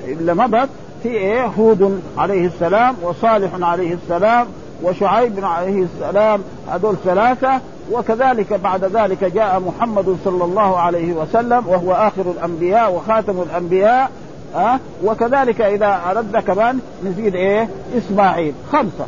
اللي 0.04 0.34
مضت 0.34 0.68
في 1.02 1.08
إيه 1.08 1.46
هود 1.46 2.00
عليه 2.18 2.46
السلام 2.46 2.94
وصالح 3.02 3.50
عليه 3.68 3.94
السلام 3.94 4.46
وشعيب 4.82 5.44
عليه 5.44 5.84
السلام 5.84 6.40
هذول 6.70 6.96
ثلاثة 7.04 7.60
وكذلك 7.92 8.52
بعد 8.52 8.84
ذلك 8.84 9.24
جاء 9.24 9.60
محمد 9.60 10.16
صلى 10.24 10.44
الله 10.44 10.78
عليه 10.78 11.12
وسلم 11.12 11.62
وهو 11.66 11.92
آخر 11.92 12.30
الأنبياء 12.30 12.92
وخاتم 12.94 13.40
الأنبياء 13.42 14.10
أه؟ 14.56 14.78
وكذلك 15.04 15.60
إذا 15.60 16.00
أردنا 16.10 16.40
كمان 16.40 16.78
نزيد 17.04 17.34
إيه 17.34 17.68
إسماعيل 17.98 18.54
خمسة 18.72 19.06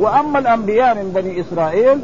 وأما 0.00 0.38
الأنبياء 0.38 0.94
من 0.94 1.12
بني 1.14 1.40
إسرائيل 1.40 2.00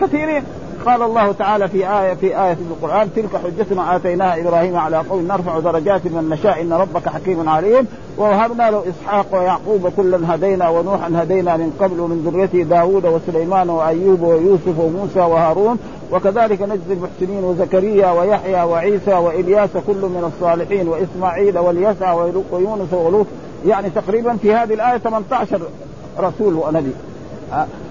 كثيرين 0.00 0.42
قال 0.86 1.02
الله 1.02 1.32
تعالى 1.32 1.68
في 1.68 1.92
آية 2.00 2.14
في 2.14 2.26
آية 2.26 2.54
في 2.54 2.60
القرآن 2.62 3.08
تلك 3.16 3.36
حجتنا 3.36 3.96
آتيناها 3.96 4.40
إبراهيم 4.40 4.76
على 4.76 4.96
قوم 4.98 5.26
نرفع 5.28 5.58
درجات 5.58 6.00
من 6.06 6.28
نشاء 6.30 6.62
إن 6.62 6.72
ربك 6.72 7.08
حكيم 7.08 7.48
عليم 7.48 7.86
ووهبنا 8.18 8.70
له 8.70 8.84
إسحاق 8.88 9.26
ويعقوب 9.32 9.88
كلا 9.96 10.34
هدينا 10.34 10.68
ونوحا 10.68 11.10
هدينا 11.14 11.56
من 11.56 11.76
قبل 11.80 12.00
ومن 12.00 12.28
ذريته 12.32 12.62
داوود 12.62 13.06
وسليمان 13.06 13.70
وأيوب 13.70 14.22
ويوسف 14.22 14.78
وموسى 14.78 15.20
وهارون 15.20 15.78
وكذلك 16.12 16.62
نجزي 16.62 16.94
المحسنين 16.94 17.44
وزكريا 17.44 18.10
ويحيى 18.12 18.62
وعيسى 18.62 19.14
وإلياس 19.14 19.70
كل 19.86 19.96
من 20.02 20.30
الصالحين 20.34 20.88
وإسماعيل 20.88 21.58
واليسع 21.58 22.12
ويونس 22.52 22.92
ولوط 22.92 23.26
يعني 23.66 23.90
تقريبا 23.90 24.36
في 24.36 24.54
هذه 24.54 24.74
الآية 24.74 24.98
18 24.98 25.60
رسول 26.20 26.54
ونبي 26.54 26.92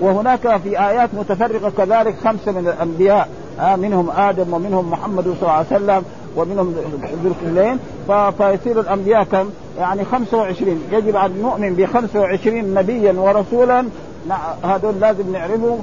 وهناك 0.01 0.57
في 0.63 0.79
آيات 0.79 1.09
متفرقة 1.13 1.69
كذلك 1.77 2.15
خمسة 2.23 2.51
من 2.51 2.67
الأنبياء 2.67 3.29
منهم 3.77 4.09
آدم 4.09 4.53
ومنهم 4.53 4.89
محمد 4.91 5.23
صلى 5.23 5.41
الله 5.41 5.51
عليه 5.51 5.67
وسلم 5.67 6.03
ومنهم 6.35 6.75
ذو 7.23 7.31
الحلين 7.31 7.79
فيصير 8.31 8.79
الأنبياء 8.79 9.23
كم 9.23 9.49
يعني 9.79 10.05
25 10.05 10.81
يجب 10.91 11.15
أن 11.15 11.39
نؤمن 11.41 11.73
ب 11.73 11.85
25 11.85 12.73
نبيا 12.73 13.13
ورسولا 13.13 13.85
هذول 14.63 14.99
لازم 14.99 15.31
نعرفه 15.33 15.79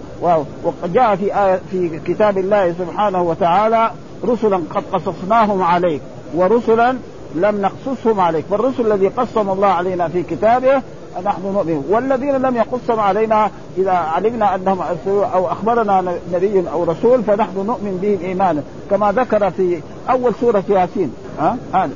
وقد 0.64 0.92
جاء 0.92 1.16
في 1.16 1.40
آية 1.44 1.60
في 1.70 2.00
كتاب 2.06 2.38
الله 2.38 2.74
سبحانه 2.78 3.22
وتعالى 3.22 3.90
رسلا 4.26 4.56
قد 4.74 4.82
قصصناهم 4.92 5.62
عليك 5.62 6.00
ورسلا 6.34 6.96
لم 7.34 7.62
نقصصهم 7.62 8.20
عليك 8.20 8.44
فالرسل 8.50 8.92
الذي 8.92 9.08
قسم 9.08 9.50
الله 9.50 9.66
علينا 9.68 10.08
في 10.08 10.22
كتابه 10.22 10.82
نحن 11.22 11.42
نؤمن 11.42 11.84
والذين 11.90 12.36
لم 12.36 12.56
يقصهم 12.56 13.00
علينا 13.00 13.50
اذا 13.78 13.90
علمنا 13.92 14.54
انهم 14.54 14.78
او 15.08 15.46
اخبرنا 15.52 16.14
نبي 16.32 16.64
او 16.72 16.84
رسول 16.84 17.22
فنحن 17.22 17.56
نؤمن 17.56 17.98
بهم 18.02 18.18
ايمانا 18.28 18.62
كما 18.90 19.12
ذكر 19.12 19.50
في 19.50 19.80
اول 20.10 20.32
سوره 20.40 20.62
ياسين 20.68 21.14
ها 21.40 21.56
هذا 21.74 21.92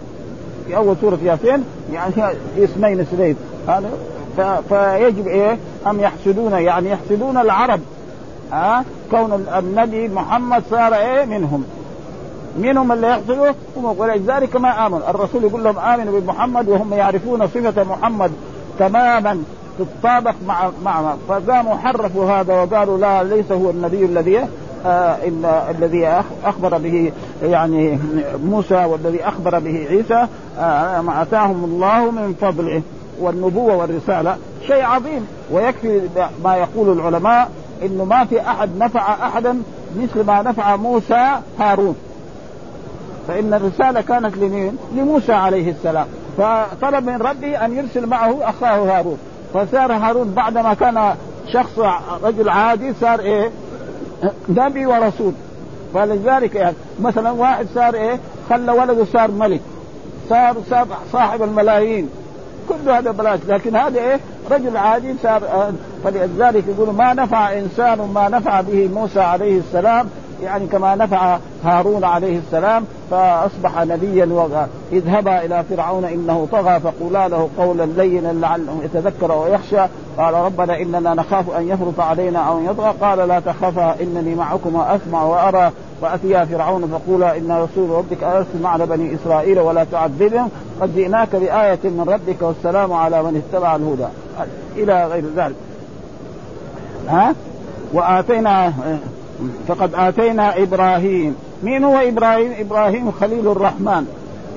في 0.66 0.76
اول 0.76 0.96
سوره 1.00 1.18
ياسين 1.22 1.64
يعني 1.92 2.12
اسمين 2.58 3.00
اثنين 3.00 3.36
هذا 3.68 3.90
فيجب 4.68 5.26
ايه 5.26 5.58
ام 5.86 6.00
يحسدون 6.00 6.52
يعني 6.52 6.90
يحسدون 6.90 7.36
العرب 7.36 7.80
ها 8.52 8.84
كون 9.10 9.46
النبي 9.58 10.08
محمد 10.08 10.62
صار 10.70 10.94
ايه 10.94 11.24
منهم 11.24 11.64
منهم 12.58 12.92
اللي 12.92 13.06
يقتلوا 13.06 13.50
ولذلك 13.76 14.56
ما 14.56 14.86
امن 14.86 15.00
الرسول 15.08 15.44
يقول 15.44 15.64
لهم 15.64 15.78
امنوا 15.78 16.20
بمحمد 16.20 16.68
وهم 16.68 16.92
يعرفون 16.94 17.46
صفه 17.46 17.84
محمد 17.84 18.30
تماما 18.78 19.42
تتطابق 19.78 20.34
مع 20.48 20.70
مع 20.84 21.14
فقاموا 21.28 21.76
حرفوا 21.76 22.26
هذا 22.32 22.54
وقالوا 22.54 22.98
لا 22.98 23.22
ليس 23.22 23.52
هو 23.52 23.70
النبي 23.70 24.04
الذي 24.04 24.38
إلا 24.38 24.46
آه، 24.86 25.26
إن 25.28 25.74
الذي 25.78 26.06
أخبر 26.44 26.78
به 26.78 27.12
يعني 27.42 27.98
موسى 28.44 28.84
والذي 28.84 29.24
أخبر 29.24 29.58
به 29.58 29.86
عيسى 29.90 30.26
آه، 30.58 31.00
ما 31.00 31.22
آتاهم 31.22 31.64
الله 31.64 32.10
من 32.10 32.34
فضله 32.40 32.82
والنبوة 33.20 33.76
والرسالة 33.76 34.36
شيء 34.66 34.84
عظيم 34.84 35.26
ويكفي 35.52 36.00
ما 36.44 36.56
يقول 36.56 36.98
العلماء 36.98 37.50
انه 37.82 38.04
ما 38.04 38.24
في 38.24 38.40
احد 38.40 38.70
نفع 38.78 39.28
احدا 39.28 39.62
مثل 39.98 40.26
ما 40.26 40.42
نفع 40.42 40.76
موسى 40.76 41.28
هارون 41.60 41.96
فان 43.28 43.54
الرساله 43.54 44.00
كانت 44.00 44.36
لمين؟ 44.36 44.76
لموسى 44.96 45.32
عليه 45.32 45.70
السلام 45.70 46.06
فطلب 46.38 47.06
من 47.06 47.16
ربه 47.22 47.64
ان 47.64 47.72
يرسل 47.74 48.06
معه 48.06 48.38
اخاه 48.42 48.96
هارون 48.98 49.18
فصار 49.54 49.92
هارون 49.92 50.30
بعدما 50.30 50.74
كان 50.74 51.10
شخص 51.52 51.78
رجل 52.22 52.48
عادي 52.48 52.92
صار 53.00 53.20
ايه 53.20 53.50
نبي 54.48 54.86
ورسول 54.86 55.32
فلذلك 55.94 56.54
يعني 56.54 56.76
مثلا 57.02 57.30
واحد 57.30 57.66
صار 57.74 57.94
ايه 57.94 58.18
خلى 58.50 58.72
ولده 58.72 59.04
صار 59.04 59.30
ملك 59.30 59.60
صار 60.30 60.54
صار 60.70 60.86
صاحب 61.12 61.42
الملايين 61.42 62.10
كل 62.68 62.90
هذا 62.90 63.10
بلاش 63.10 63.40
لكن 63.48 63.76
هذا 63.76 63.98
ايه 64.00 64.20
رجل 64.50 64.76
عادي 64.76 65.14
صار 65.22 65.42
آه، 65.44 65.72
فلذلك 66.04 66.64
يقول 66.68 66.94
ما 66.94 67.14
نفع 67.14 67.52
انسان 67.58 68.10
ما 68.14 68.28
نفع 68.28 68.60
به 68.60 68.90
موسى 68.94 69.20
عليه 69.20 69.58
السلام 69.58 70.08
يعني 70.42 70.66
كما 70.66 70.94
نفع 70.94 71.38
هارون 71.64 72.04
عليه 72.04 72.38
السلام 72.38 72.84
فاصبح 73.10 73.80
نبيا 73.82 74.26
وغا 74.26 74.68
اذهبا 74.92 75.44
الى 75.44 75.64
فرعون 75.70 76.04
انه 76.04 76.48
طغى 76.52 76.80
فقولا 76.80 77.28
له 77.28 77.48
قولا 77.58 77.82
لينا 77.82 78.32
لعله 78.32 78.80
يتذكر 78.84 79.32
ويخشى 79.32 79.80
قال 80.18 80.34
ربنا 80.34 80.80
اننا 80.82 81.14
نخاف 81.14 81.50
ان 81.50 81.68
يفرط 81.68 82.00
علينا 82.00 82.38
او 82.38 82.60
يطغى 82.64 82.94
قال 83.00 83.28
لا 83.28 83.40
تخافا 83.40 83.96
انني 84.02 84.34
معكما 84.34 84.96
اسمع 84.96 85.22
وارى 85.22 85.70
فاتيا 86.02 86.44
فرعون 86.44 86.88
فقولا 86.92 87.36
ان 87.36 87.52
رسول 87.52 87.90
ربك 87.90 88.22
ارسل 88.22 88.62
معنا 88.62 88.84
بني 88.84 89.14
اسرائيل 89.14 89.58
ولا 89.60 89.84
تعذبهم 89.92 90.48
قد 90.80 90.94
جئناك 90.96 91.36
بايه 91.36 91.78
من 91.84 92.04
ربك 92.08 92.42
والسلام 92.42 92.92
على 92.92 93.22
من 93.22 93.42
اتبع 93.52 93.76
الهدى 93.76 94.06
الى 94.76 95.06
غير 95.06 95.24
ذلك 95.36 95.56
ها 97.08 97.34
واتينا 97.92 98.72
فقد 99.68 99.90
آتينا 99.94 100.62
إبراهيم 100.62 101.36
مين 101.64 101.84
هو 101.84 101.96
إبراهيم؟ 101.98 102.52
إبراهيم 102.60 103.10
خليل 103.12 103.46
الرحمن 103.50 104.06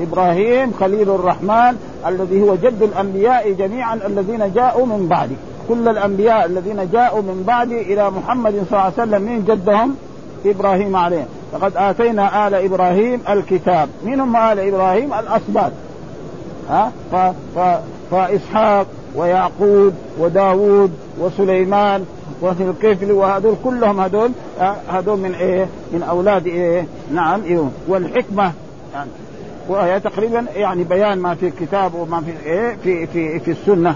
إبراهيم 0.02 0.72
خليل 0.80 1.10
الرحمن 1.10 1.78
الذي 2.08 2.42
هو 2.50 2.56
جد 2.56 2.82
الأنبياء 2.82 3.52
جميعا 3.52 4.00
الذين 4.08 4.54
جاءوا 4.54 4.86
من 4.86 5.08
بعده 5.10 5.36
كل 5.70 5.88
الأنبياء 5.88 6.46
الذين 6.46 6.90
جاءوا 6.94 7.22
من 7.22 7.44
بعده 7.48 7.82
إلى 7.82 8.10
محمد 8.12 8.52
صلى 8.54 8.66
الله 8.72 8.80
عليه 8.82 8.94
وسلم 8.94 9.22
من 9.22 9.44
جدهم 9.48 9.96
إبراهيم 10.46 10.96
عليه 10.96 11.26
لقد 11.54 11.72
آتينا 11.78 12.48
آل 12.48 12.54
إبراهيم 12.54 13.22
الكتاب 13.30 13.90
من 14.06 14.20
هم 14.20 14.36
آل 14.36 14.60
إبراهيم 14.60 15.14
الاسباب 15.14 15.72
ها 16.70 16.92
ف... 17.12 17.16
ف... 17.56 17.80
فإسحاق 18.12 18.86
ويعقوب 19.16 19.94
وداود 20.20 20.92
وسليمان 21.20 22.06
وفي 22.42 22.64
الكفل 22.70 23.12
وهذول 23.12 23.54
كلهم 23.64 24.00
هذول 24.00 24.32
آه، 24.60 24.76
هذول 24.90 25.18
من 25.20 25.36
ايه؟ 25.36 25.68
من 25.94 26.04
اولاد 26.04 26.48
ايه؟ 26.48 26.88
نعم 27.14 27.42
إيه 27.44 27.70
والحكمه 27.88 28.52
يعني 28.94 29.10
وهي 29.70 30.00
تقريبا 30.00 30.46
يعني 30.56 30.84
بيان 30.84 31.20
ما 31.20 31.36
في 31.36 31.48
الكتاب 31.48 31.96
وما 31.96 32.22
في 32.22 32.50
ايه؟ 32.50 32.78
في 32.84 33.08
في 33.08 33.40
في 33.40 33.52
السنه 33.52 33.96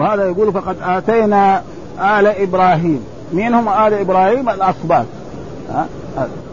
وهذا 0.00 0.24
يقول 0.28 0.52
فقد 0.52 0.76
اتينا 0.82 1.58
ال 1.98 2.26
ابراهيم 2.26 3.04
مين 3.32 3.54
هم 3.54 3.68
ال 3.68 3.94
ابراهيم؟ 3.94 4.48
الاسباط 4.48 5.06
ها 5.70 5.86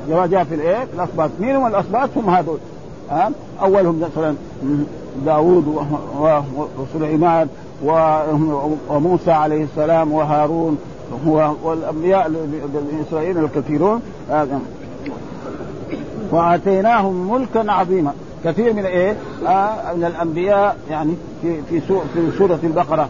جاء 0.09 0.43
في 0.43 0.55
الايه؟ 0.55 0.83
الاصباط 0.83 0.91
الاسباط 0.95 1.29
مين 1.39 1.55
هم 1.55 1.67
الاسباط؟ 1.67 2.09
هم 2.15 2.29
هذول 2.29 2.57
ها 3.09 3.31
اولهم 3.61 4.01
مثلا 4.01 4.35
داوود 5.25 5.77
وسليمان 6.77 7.47
وموسى 8.89 9.31
عليه 9.31 9.63
السلام 9.63 10.11
وهارون 10.11 10.77
والانبياء 11.63 12.31
اسرائيل 13.09 13.37
الكثيرون 13.37 14.01
آدم 14.31 14.55
آه، 15.07 16.35
واتيناهم 16.35 17.31
ملكا 17.33 17.71
عظيما 17.71 18.13
كثير 18.45 18.73
من 18.73 18.85
ايه؟ 18.85 19.15
آه 19.47 19.93
من 19.93 20.03
الانبياء 20.05 20.77
يعني 20.89 21.13
في 21.41 21.61
في 21.69 21.79
في 22.13 22.31
سوره 22.37 22.59
البقره 22.63 23.09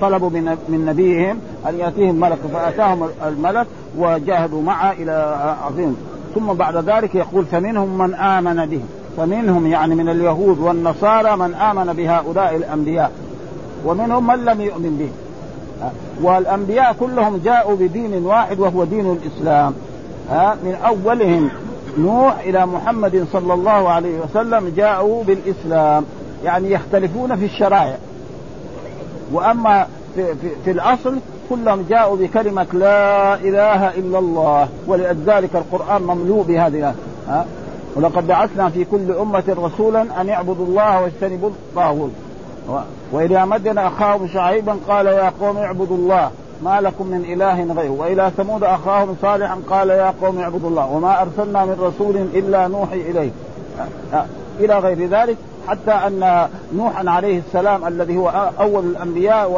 طلبوا 0.00 0.30
من 0.30 0.44
من 0.68 0.86
نبيهم 0.88 1.38
ان 1.68 1.74
ياتيهم 1.78 2.14
ملك 2.20 2.38
فاتاهم 2.52 3.08
الملك 3.26 3.66
وجاهدوا 3.98 4.62
معه 4.62 4.92
الى 4.92 5.12
آه، 5.12 5.64
عظيم 5.66 5.96
ثم 6.34 6.46
بعد 6.52 6.76
ذلك 6.76 7.14
يقول 7.14 7.44
فمنهم 7.44 7.98
من 7.98 8.14
امن 8.14 8.66
به 8.66 8.80
فمنهم 9.16 9.66
يعني 9.66 9.94
من 9.94 10.08
اليهود 10.08 10.58
والنصارى 10.60 11.36
من 11.36 11.54
امن 11.54 11.92
بهؤلاء 11.92 12.56
الانبياء 12.56 13.10
ومنهم 13.86 14.26
من 14.26 14.44
لم 14.44 14.60
يؤمن 14.60 14.96
به 14.98 15.10
والانبياء 16.22 16.96
كلهم 17.00 17.40
جاءوا 17.44 17.76
بدين 17.76 18.26
واحد 18.26 18.60
وهو 18.60 18.84
دين 18.84 19.10
الاسلام 19.12 19.74
من 20.64 20.76
اولهم 20.86 21.50
نوح 21.98 22.38
الى 22.38 22.66
محمد 22.66 23.26
صلى 23.32 23.54
الله 23.54 23.88
عليه 23.90 24.18
وسلم 24.20 24.72
جاءوا 24.76 25.24
بالاسلام 25.24 26.04
يعني 26.44 26.70
يختلفون 26.72 27.36
في 27.36 27.44
الشرائع 27.44 27.96
واما 29.32 29.86
في, 30.14 30.24
في, 30.26 30.48
في 30.64 30.70
الاصل 30.70 31.18
كلهم 31.50 31.84
جاءوا 31.90 32.16
بكلمه 32.16 32.66
لا 32.72 33.34
اله 33.34 33.88
الا 33.94 34.18
الله 34.18 34.68
ولذلك 34.86 35.50
القران 35.54 36.02
مملوء 36.02 36.42
بهذه 36.42 36.94
ها 37.28 37.46
ولقد 37.96 38.26
بعثنا 38.26 38.68
في 38.68 38.84
كل 38.84 39.12
امه 39.20 39.44
رسولا 39.58 40.20
ان 40.20 40.28
يعبدوا 40.28 40.66
الله 40.66 41.00
واجتنبوا 41.02 41.48
الطاغوت 41.48 42.10
وإلى 43.12 43.46
مدن 43.46 43.78
أخاهم 43.78 44.28
شعيبا 44.32 44.76
قال 44.88 45.06
يا 45.06 45.32
قوم 45.40 45.56
اعبدوا 45.56 45.96
الله 45.96 46.30
ما 46.62 46.80
لكم 46.80 47.06
من 47.06 47.24
إله 47.32 47.72
غيره 47.74 47.92
وإلى 47.98 48.30
ثمود 48.36 48.64
أخاهم 48.64 49.16
صالحا 49.22 49.58
قال 49.70 49.88
يا 49.90 50.14
قوم 50.22 50.38
اعبدوا 50.38 50.68
الله 50.70 50.90
وما 50.92 51.22
أرسلنا 51.22 51.64
من 51.64 51.76
رسول 51.80 52.16
إلا 52.16 52.68
نوحي 52.68 53.00
إليه 53.00 53.30
إلى 54.60 54.78
غير 54.78 55.06
ذلك 55.08 55.36
حتى 55.68 55.90
أن 55.90 56.46
نوحا 56.76 57.10
عليه 57.10 57.38
السلام 57.46 57.86
الذي 57.86 58.16
هو 58.16 58.50
أول 58.60 58.84
الأنبياء 58.84 59.50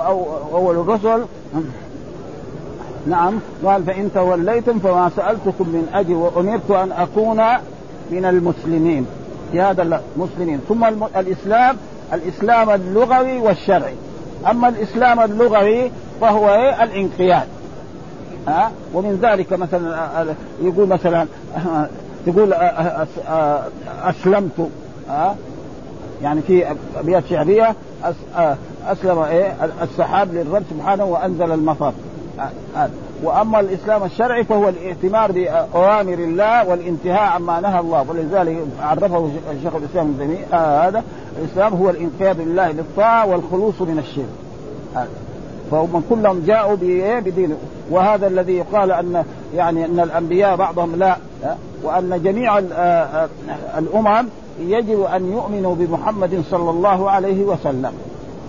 وأول 0.52 0.76
الرسل 0.76 1.24
نعم 3.06 3.34
قال 3.64 3.82
فإن 3.84 4.10
توليتم 4.14 4.78
فما 4.78 5.10
سألتكم 5.16 5.68
من 5.68 5.88
أجل 5.94 6.14
وأمرت 6.14 6.70
أن 6.70 6.92
أكون 6.92 7.36
من 8.10 8.24
المسلمين 8.24 9.06
في 9.52 9.60
هذا 9.60 10.00
المسلمين 10.16 10.60
ثم 10.68 10.84
الإسلام 11.16 11.76
الاسلام 12.14 12.70
اللغوي 12.70 13.38
والشرعي 13.38 13.94
اما 14.50 14.68
الاسلام 14.68 15.20
اللغوي 15.20 15.90
فهو 16.20 16.48
ايه 16.48 16.84
الانقياد 16.84 17.46
ها 18.48 18.66
أه؟ 18.66 18.70
ومن 18.94 19.18
ذلك 19.22 19.52
مثلا 19.52 19.94
آه، 19.94 20.20
آه، 20.22 20.26
يقول 20.62 20.88
مثلا 20.88 21.26
تقول 22.26 22.52
آه، 22.52 23.64
اسلمت 24.02 24.70
ها 25.08 25.26
أه؟ 25.30 25.34
يعني 26.22 26.40
في 26.42 26.66
ابيات 26.98 27.26
شعريه 27.30 27.74
اسلم 28.86 29.18
ايه 29.18 29.52
السحاب 29.82 30.34
للرب 30.34 30.62
سبحانه 30.70 31.04
وانزل 31.04 31.52
المطر 31.52 31.92
واما 33.22 33.60
الاسلام 33.60 34.04
الشرعي 34.04 34.44
فهو 34.44 34.68
الائتمار 34.68 35.32
باوامر 35.32 36.12
الله 36.14 36.68
والانتهاء 36.68 37.22
عما 37.32 37.60
نهى 37.60 37.80
الله 37.80 38.04
ولذلك 38.08 38.58
عرفه 38.82 39.30
شيخ 39.62 39.74
الاسلام 39.74 40.06
ابن 40.18 40.36
آه 40.52 40.88
هذا 40.88 41.02
الاسلام 41.40 41.74
هو 41.74 41.90
الانقياد 41.90 42.40
لله 42.40 42.70
بالطاعه 42.72 43.26
والخلوص 43.26 43.80
من 43.82 43.98
الشرك 43.98 44.24
آه. 44.96 45.06
فهم 45.70 46.02
كلهم 46.10 46.44
جاءوا 46.46 46.76
إيه، 46.82 47.18
بدينه 47.18 47.56
وهذا 47.90 48.26
الذي 48.26 48.52
يقال 48.52 48.92
ان 48.92 49.24
يعني 49.56 49.84
ان 49.84 50.00
الانبياء 50.00 50.56
بعضهم 50.56 50.96
لا 50.96 51.16
آه، 51.44 51.56
وان 51.82 52.20
جميع 52.24 52.58
آه، 52.58 52.64
آه، 52.74 53.28
الامم 53.78 54.28
يجب 54.60 55.02
ان 55.02 55.32
يؤمنوا 55.32 55.74
بمحمد 55.74 56.42
صلى 56.50 56.70
الله 56.70 57.10
عليه 57.10 57.42
وسلم 57.44 57.92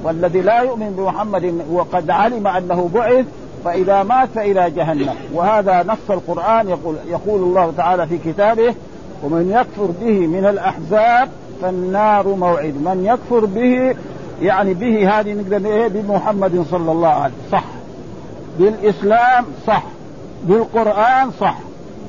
والذي 0.04 0.42
لا 0.42 0.60
يؤمن 0.62 0.90
بمحمد 0.98 1.62
وقد 1.72 2.10
علم 2.10 2.48
انه 2.48 2.90
بعث 2.94 3.26
فإذا 3.66 4.04
مات 4.04 4.30
فإلى 4.36 4.70
جهنم 4.72 5.16
وهذا 5.34 5.84
نص 5.84 6.10
القرآن 6.12 6.70
يقول, 6.70 6.96
يقول 7.08 7.42
الله 7.42 7.74
تعالى 7.78 8.08
في 8.08 8.18
كتابه 8.18 8.74
ومن 9.24 9.52
يكفر 9.58 9.90
به 10.06 10.28
من 10.28 10.46
الأحزاب 10.46 11.30
فالنار 11.62 12.28
موعد 12.28 12.74
من 12.76 13.06
يكفر 13.06 13.46
به 13.46 13.96
يعني 14.42 14.74
به 14.74 15.20
هذه 15.20 15.34
نقدر 15.34 15.70
ايه 15.70 15.88
بمحمد 15.88 16.66
صلى 16.72 16.92
الله 16.92 17.08
عليه 17.08 17.34
وسلم 17.34 17.52
صح 17.52 17.64
بالاسلام 18.60 19.46
صح 19.68 19.84
بالقران 20.44 21.32
صح 21.40 21.56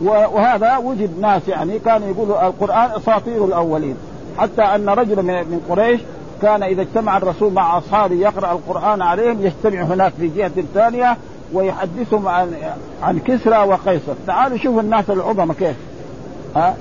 وهذا 0.05 0.77
وجد 0.77 1.21
ناس 1.21 1.49
يعني 1.49 1.79
كانوا 1.79 2.09
يقولوا 2.09 2.47
القران 2.47 2.91
اساطير 2.97 3.45
الاولين 3.45 3.97
حتى 4.38 4.62
ان 4.62 4.88
رجل 4.88 5.23
من 5.23 5.61
قريش 5.69 6.01
كان 6.43 6.62
اذا 6.62 6.83
اجتمع 6.83 7.17
الرسول 7.17 7.53
مع 7.53 7.79
اصحابه 7.79 8.15
يقرا 8.15 8.53
القران 8.53 9.03
عليهم 9.03 9.38
يجتمع 9.47 9.83
هناك 9.83 10.12
في 10.19 10.29
جهه 10.29 10.62
ثانيه 10.75 11.17
ويحدثهم 11.53 12.29
عن 12.29 12.55
عن 13.03 13.19
كسرى 13.19 13.59
وقيصر 13.59 14.12
تعالوا 14.27 14.59
شوفوا 14.59 14.81
الناس 14.81 15.11
العظمى 15.11 15.55
كيف 15.55 15.77
ها 16.57 16.75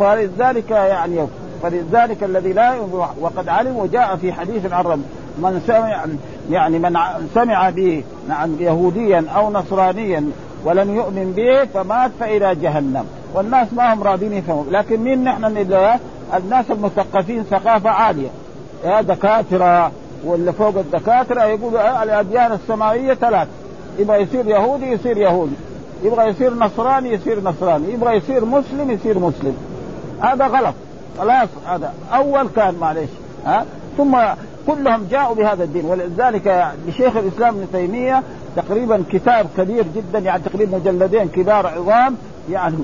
فلذلك 0.00 0.70
يعني 0.70 1.26
فلذلك 1.62 2.24
الذي 2.24 2.52
لا 2.52 2.74
وقد 3.20 3.48
علم 3.48 3.76
وجاء 3.76 4.16
في 4.16 4.32
حديث 4.32 4.72
عن 4.72 4.84
رب 4.84 5.02
من 5.38 5.60
سمع 5.66 6.04
يعني 6.50 6.78
من 6.78 6.96
سمع 7.34 7.70
به 7.70 8.04
نعم 8.28 8.56
يهوديا 8.60 9.24
او 9.36 9.50
نصرانيا 9.50 10.24
ولم 10.64 10.94
يؤمن 10.96 11.32
به 11.36 11.64
فمات 11.64 12.10
فإلى 12.20 12.54
جهنم 12.54 13.04
والناس 13.34 13.72
ما 13.72 13.92
هم 13.94 14.02
راضين 14.02 14.32
يفهموا 14.32 14.64
لكن 14.70 15.00
مين 15.00 15.24
نحن 15.24 15.44
اللي 15.44 15.94
الناس 16.44 16.64
المثقفين 16.70 17.42
ثقافة 17.50 17.90
عالية 17.90 18.28
يا 18.84 19.00
دكاترة 19.00 19.92
واللي 20.24 20.52
فوق 20.52 20.78
الدكاترة 20.78 21.44
يقولوا 21.44 22.02
الأديان 22.02 22.52
السماوية 22.52 23.14
ثلاث 23.14 23.48
يبغى 23.98 24.16
يصير 24.22 24.46
يهودي 24.46 24.86
يصير 24.86 25.18
يهودي 25.18 25.52
يبغى 26.02 26.26
يصير 26.28 26.54
نصراني 26.54 27.10
يصير 27.12 27.40
نصراني 27.42 27.92
يبغى 27.92 28.16
يصير 28.16 28.44
مسلم 28.44 28.90
يصير 28.90 29.18
مسلم 29.18 29.56
هذا 30.20 30.46
غلط 30.46 30.74
خلاص 31.18 31.48
هذا 31.66 31.92
اول 32.12 32.48
كان 32.56 32.74
معلش 32.80 33.10
ها 33.46 33.64
ثم 33.98 34.16
كلهم 34.66 35.06
جاءوا 35.10 35.34
بهذا 35.34 35.64
الدين 35.64 35.84
ولذلك 35.84 36.68
لشيخ 36.88 37.16
الاسلام 37.16 37.54
ابن 37.54 37.66
تيميه 37.72 38.22
تقريبا 38.56 39.02
كتاب 39.12 39.46
كبير 39.58 39.84
جدا 39.96 40.18
يعني 40.18 40.42
تقريبا 40.42 40.76
مجلدين 40.78 41.28
كبار 41.28 41.66
عظام 41.66 42.16
يعني 42.50 42.76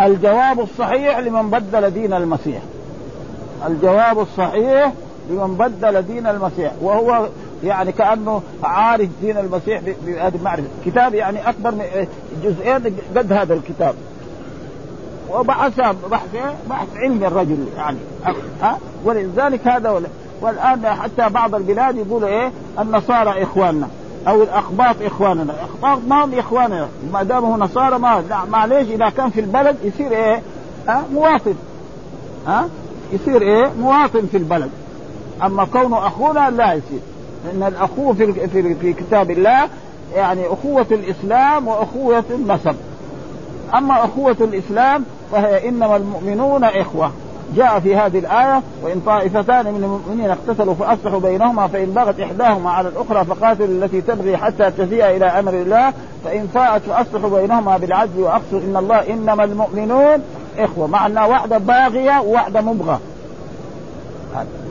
الجواب 0.00 0.60
الصحيح 0.60 1.18
لمن 1.18 1.50
بدل 1.50 1.90
دين 1.90 2.12
المسيح 2.12 2.62
الجواب 3.66 4.18
الصحيح 4.20 4.92
لمن 5.30 5.54
بدل 5.54 6.02
دين 6.02 6.26
المسيح 6.26 6.72
وهو 6.82 7.26
يعني 7.64 7.92
كانه 7.92 8.42
عارف 8.64 9.08
دين 9.22 9.38
المسيح 9.38 9.80
بهذه 10.06 10.34
المعرفه 10.36 10.66
كتاب 10.86 11.14
يعني 11.14 11.48
اكبر 11.48 11.70
من 11.70 11.80
إيه، 11.80 12.08
جزئين 12.44 12.96
قد 13.16 13.32
هذا 13.32 13.54
الكتاب 13.54 13.94
وبحث 15.32 15.80
بحث 16.10 16.34
إيه؟ 16.34 16.54
بحث 16.70 16.86
علمي 16.96 17.26
الرجل 17.26 17.66
يعني 17.76 17.98
ها 18.62 18.78
ولذلك 19.04 19.68
هذا 19.68 19.90
ولا. 19.90 20.08
والان 20.40 20.86
حتى 20.86 21.28
بعض 21.28 21.54
البلاد 21.54 21.96
يقولوا 21.96 22.28
ايه 22.28 22.52
النصارى 22.80 23.42
اخواننا 23.42 23.88
او 24.28 24.42
الاقباط 24.42 24.96
اخواننا، 25.02 25.42
الاقباط 25.54 25.98
ما 26.08 26.24
هم 26.24 26.38
اخواننا، 26.38 26.88
ما 27.12 27.22
دام 27.22 27.44
هو 27.44 27.56
نصارى 27.56 27.98
ما 27.98 28.24
لا 28.30 28.38
معليش 28.50 28.90
اذا 28.90 29.08
كان 29.08 29.30
في 29.30 29.40
البلد 29.40 29.76
يصير 29.84 30.12
ايه؟ 30.12 30.42
ها 30.88 31.02
مواطن 31.12 31.54
ها 32.46 32.68
يصير 33.12 33.42
ايه؟ 33.42 33.70
مواطن 33.80 34.26
في 34.30 34.36
البلد. 34.36 34.70
اما 35.42 35.64
كونه 35.64 36.06
اخونا 36.06 36.50
لا 36.50 36.72
يصير، 36.72 36.98
ان 37.52 37.62
الاخوه 37.68 38.14
في 38.14 38.48
في 38.80 38.92
كتاب 38.92 39.30
الله 39.30 39.68
يعني 40.16 40.46
اخوه 40.46 40.86
الاسلام 40.90 41.68
واخوه 41.68 42.24
النسب 42.30 42.76
اما 43.74 44.04
اخوه 44.04 44.36
الاسلام 44.40 45.04
فهي 45.32 45.68
انما 45.68 45.96
المؤمنون 45.96 46.64
اخوه 46.64 47.10
جاء 47.56 47.80
في 47.80 47.96
هذه 47.96 48.18
الآية 48.18 48.62
وإن 48.82 49.02
طائفتان 49.06 49.64
من 49.66 49.84
المؤمنين 49.84 50.30
اقتتلوا 50.30 50.74
فأصلحوا 50.74 51.18
بينهما 51.20 51.66
فإن 51.66 51.90
بغت 51.96 52.20
إحداهما 52.20 52.70
على 52.70 52.88
الأخرى 52.88 53.24
فقاتل 53.24 53.62
التي 53.64 54.00
تبغي 54.00 54.36
حتى 54.36 54.70
تفيء 54.70 55.04
إلى 55.06 55.24
أمر 55.24 55.54
الله 55.54 55.92
فإن 56.24 56.48
فاءت 56.54 56.82
فأصلحوا 56.82 57.40
بينهما 57.40 57.76
بالعدل 57.76 58.20
وأقصوا 58.20 58.58
إن 58.60 58.76
الله 58.76 59.10
إنما 59.10 59.44
المؤمنون 59.44 60.22
إخوة 60.58 60.86
مع 60.86 61.06
أن 61.06 61.18
واحدة 61.18 61.58
باغية 61.58 62.20
وواحدة 62.20 62.60
مبغى 62.60 62.98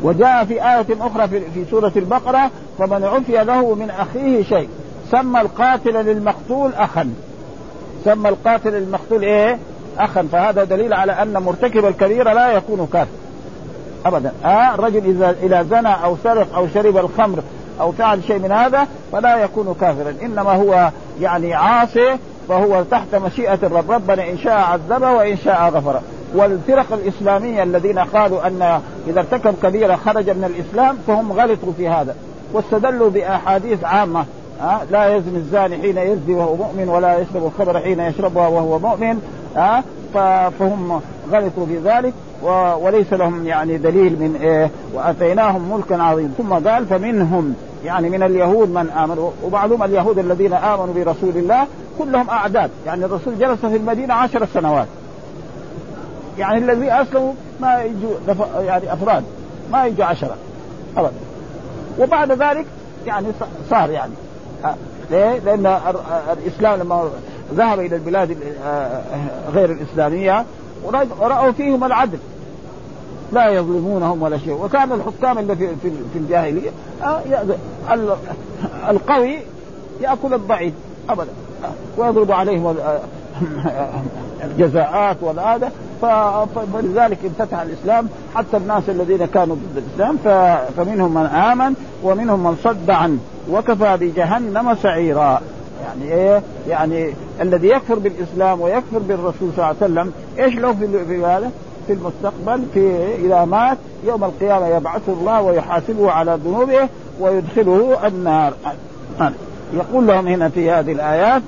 وجاء 0.03 0.45
في 0.45 0.53
آية 0.53 0.85
أخرى 1.01 1.27
في 1.27 1.65
سورة 1.71 1.91
البقرة 1.95 2.51
فمن 2.79 3.03
عفي 3.05 3.43
له 3.43 3.75
من 3.75 3.89
أخيه 3.89 4.43
شيء 4.43 4.69
سمى 5.11 5.41
القاتل 5.41 5.93
للمقتول 6.05 6.73
أخا 6.73 7.13
سمى 8.05 8.29
القاتل 8.29 8.71
للمقتول 8.73 9.21
إيه 9.23 9.57
أخا 9.99 10.27
فهذا 10.31 10.63
دليل 10.63 10.93
على 10.93 11.11
أن 11.11 11.33
مرتكب 11.33 11.85
الكبيرة 11.85 12.33
لا 12.33 12.51
يكون 12.51 12.87
كافر 12.93 13.11
أبدا 14.05 14.31
آه 14.45 14.73
الرجل 14.75 15.05
إذا 15.05 15.35
إذا 15.43 15.63
زنى 15.63 15.93
أو 16.03 16.17
سرق 16.23 16.55
أو 16.55 16.67
شرب 16.73 16.97
الخمر 16.97 17.39
أو 17.81 17.91
فعل 17.91 18.23
شيء 18.23 18.39
من 18.39 18.51
هذا 18.51 18.87
فلا 19.11 19.35
يكون 19.35 19.75
كافرا 19.81 20.13
إنما 20.21 20.51
هو 20.53 20.89
يعني 21.21 21.53
عاصي 21.53 22.17
فهو 22.49 22.83
تحت 22.91 23.15
مشيئة 23.15 23.59
الرب 23.63 23.91
ربنا 23.91 24.29
إن 24.29 24.37
شاء 24.37 24.53
عذبه 24.53 25.11
وإن 25.11 25.37
شاء 25.37 25.69
غفره 25.73 26.01
والفرق 26.35 26.93
الاسلاميه 26.93 27.63
الذين 27.63 27.99
قالوا 27.99 28.47
ان 28.47 28.79
اذا 29.07 29.19
ارتكب 29.19 29.53
كبيره 29.63 29.95
خرج 29.95 30.29
من 30.29 30.43
الاسلام 30.43 30.97
فهم 31.07 31.31
غلطوا 31.31 31.73
في 31.77 31.87
هذا 31.87 32.15
واستدلوا 32.53 33.09
باحاديث 33.09 33.83
عامه 33.83 34.25
أه؟ 34.61 34.79
لا 34.91 35.15
يزني 35.15 35.37
الزاني 35.37 35.77
حين 35.77 35.97
يزني 35.97 36.35
وهو 36.35 36.55
مؤمن 36.55 36.89
ولا 36.89 37.19
يشرب 37.19 37.45
الخمر 37.45 37.79
حين 37.79 37.99
يشربها 37.99 38.47
وهو 38.47 38.79
مؤمن 38.79 39.21
أه؟ 39.57 39.83
فهم 40.59 41.01
غلطوا 41.31 41.65
في 41.65 41.77
ذلك 41.77 42.13
وليس 42.81 43.13
لهم 43.13 43.47
يعني 43.47 43.77
دليل 43.77 44.11
من 44.19 44.39
ايه 44.41 44.69
واتيناهم 44.93 45.71
ملكا 45.75 46.03
عظيما 46.03 46.29
ثم 46.37 46.53
قال 46.53 46.85
فمنهم 46.85 47.53
يعني 47.85 48.09
من 48.09 48.23
اليهود 48.23 48.69
من 48.69 48.89
امنوا 48.89 49.31
ومعلوم 49.43 49.83
اليهود 49.83 50.19
الذين 50.19 50.53
امنوا 50.53 50.93
برسول 50.95 51.31
الله 51.35 51.63
كلهم 51.99 52.29
اعداد 52.29 52.69
يعني 52.85 53.05
الرسول 53.05 53.39
جلس 53.39 53.59
في 53.65 53.77
المدينه 53.77 54.13
عشر 54.13 54.47
سنوات 54.53 54.87
يعني 56.41 56.57
الذي 56.57 56.91
اسلموا 56.93 57.33
ما 57.59 57.83
يجوا 57.83 58.41
يعني 58.61 58.93
افراد 58.93 59.23
ما 59.71 59.85
يجوا 59.85 60.05
عشره 60.05 60.35
ابدا 60.97 61.11
وبعد 61.99 62.31
ذلك 62.31 62.65
يعني 63.05 63.27
صار 63.69 63.89
يعني 63.89 64.11
آه، 64.65 64.75
ليه؟ 65.11 65.39
لان 65.45 65.79
الاسلام 66.31 66.79
لما 66.79 67.09
ذهب 67.53 67.79
الى 67.79 67.95
البلاد 67.95 68.37
آه، 68.67 69.01
غير 69.53 69.71
الاسلاميه 69.71 70.45
وراوا 71.19 71.51
فيهم 71.51 71.83
العدل 71.83 72.17
لا 73.33 73.49
يظلمونهم 73.49 74.21
ولا 74.21 74.37
شيء 74.37 74.53
وكان 74.53 74.91
الحكام 74.91 75.37
اللي 75.39 75.55
في 75.55 75.67
في 76.13 76.19
الجاهليه 76.19 76.69
آه، 77.03 77.21
القوي 78.89 79.39
ياكل 80.01 80.33
الضعيف 80.33 80.73
ابدا 81.09 81.31
ويضرب 81.97 82.31
عليهم 82.31 82.75
الجزاءات 84.45 85.17
والآدة 85.21 85.69
فلذلك 86.73 87.17
انفتح 87.23 87.59
الاسلام 87.61 88.07
حتى 88.35 88.57
الناس 88.57 88.83
الذين 88.89 89.25
كانوا 89.25 89.55
ضد 89.55 89.77
الاسلام 89.83 90.17
فمنهم 90.77 91.13
من 91.13 91.25
امن 91.25 91.73
ومنهم 92.03 92.43
من 92.43 92.55
صد 92.63 92.89
عنه 92.89 93.17
وكفى 93.51 93.97
بجهنم 93.99 94.75
سعيرا 94.75 95.41
يعني 95.83 96.13
ايه؟ 96.13 96.41
يعني 96.67 97.13
الذي 97.41 97.67
يكفر 97.69 97.99
بالاسلام 97.99 98.61
ويكفر 98.61 98.99
بالرسول 98.99 99.49
صلى 99.55 99.57
الله 99.57 99.65
عليه 99.65 99.77
وسلم 99.77 100.11
ايش 100.39 100.55
له 100.55 100.73
في 101.09 101.25
هذا؟ 101.25 101.51
في 101.87 101.93
المستقبل 101.93 102.63
في 102.73 103.15
اذا 103.15 103.45
مات 103.45 103.77
يوم 104.03 104.23
القيامه 104.23 104.67
يبعثه 104.67 105.13
الله 105.13 105.41
ويحاسبه 105.41 106.11
على 106.11 106.39
ذنوبه 106.45 106.89
ويدخله 107.19 107.97
النار 108.07 108.53
يقول 109.73 110.07
لهم 110.07 110.27
هنا 110.27 110.49
في 110.49 110.71
هذه 110.71 110.91
الايات 110.91 111.41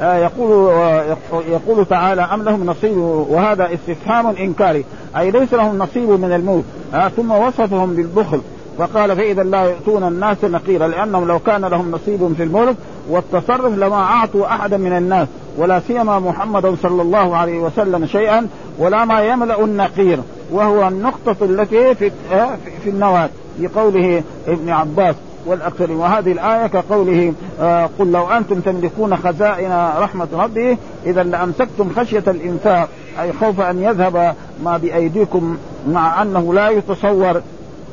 آه، 0.00 0.16
يقول 0.18 0.70
آه، 0.70 1.02
يقول 1.52 1.84
تعالى 1.86 2.22
ام 2.22 2.42
لهم 2.42 2.66
نصيب 2.66 2.96
وهذا 3.28 3.68
استفهام 3.74 4.26
انكاري 4.26 4.84
اي 5.16 5.30
ليس 5.30 5.54
لهم 5.54 5.78
نصيب 5.78 6.10
من 6.10 6.32
الموت 6.32 6.64
آه، 6.94 7.08
ثم 7.08 7.30
وصفهم 7.32 7.94
بالبخل 7.94 8.40
فقال 8.78 9.16
فاذا 9.16 9.42
لا 9.42 9.64
يؤتون 9.64 10.04
الناس 10.08 10.44
نقيرا 10.44 10.88
لانهم 10.88 11.28
لو 11.28 11.38
كان 11.38 11.64
لهم 11.64 11.90
نصيب 11.90 12.32
في 12.36 12.42
الملك 12.42 12.76
والتصرف 13.10 13.78
لما 13.78 13.96
اعطوا 14.02 14.46
احدا 14.46 14.76
من 14.76 14.96
الناس 14.96 15.28
ولا 15.56 15.80
سيما 15.88 16.18
محمدا 16.18 16.76
صلى 16.82 17.02
الله 17.02 17.36
عليه 17.36 17.58
وسلم 17.58 18.06
شيئا 18.06 18.48
ولا 18.78 19.04
ما 19.04 19.20
يملا 19.22 19.64
النقير 19.64 20.18
وهو 20.52 20.88
النقطه 20.88 21.36
التي 21.42 21.94
في 21.94 22.10
في 22.84 22.90
النواه 22.90 23.28
لقوله 23.60 24.22
ابن 24.48 24.68
عباس 24.70 25.14
والأكثرين 25.46 25.96
وهذه 25.96 26.32
الآية 26.32 26.66
كقوله 26.66 27.32
آه 27.60 27.90
قل 27.98 28.12
لو 28.12 28.28
أنتم 28.30 28.60
تملكون 28.60 29.16
خزائن 29.16 29.88
رحمة 29.98 30.28
ربي 30.32 30.76
إذا 31.06 31.22
لأمسكتم 31.22 31.88
خشية 31.96 32.24
الإنفاق 32.28 32.88
أي 33.22 33.32
خوف 33.32 33.60
أن 33.60 33.82
يذهب 33.82 34.34
ما 34.64 34.76
بأيديكم 34.76 35.56
مع 35.88 36.22
أنه 36.22 36.54
لا 36.54 36.68
يتصور 36.68 37.40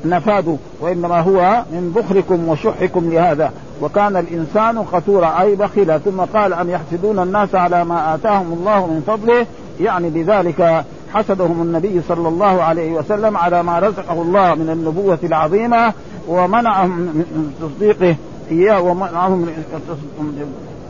نفاده 0.06 0.56
وإنما 0.80 1.20
هو 1.20 1.64
من 1.72 1.94
بخلكم 1.96 2.48
وشحكم 2.50 3.10
لهذا 3.10 3.52
وكان 3.82 4.18
الإنسان 4.18 4.78
قتورا 4.92 5.42
أي 5.42 5.56
بخيلا 5.56 5.98
ثم 5.98 6.20
قال 6.22 6.54
أم 6.54 6.70
يحسدون 6.70 7.20
الناس 7.20 7.56
على 7.56 7.86
ما 7.86 8.16
آتاهم 8.16 8.54
الله 8.60 8.88
من 8.88 9.04
فضله 9.08 9.46
يعني 9.80 10.10
بذلك 10.10 10.86
حسدهم 11.14 11.62
النبي 11.62 12.02
صلى 12.10 12.28
الله 12.28 12.62
عليه 12.64 12.92
وسلم 12.92 13.38
على 13.38 13.64
ما 13.64 13.80
رزقه 13.80 14.22
الله 14.22 14.54
من 14.56 14.70
النبوة 14.70 15.20
العظيمة 15.24 15.94
ومنعهم 16.28 16.90
من 16.92 17.52
تصديقه 17.62 18.16
إياه 18.52 18.82
ومنعهم 18.82 19.38
من 19.38 19.64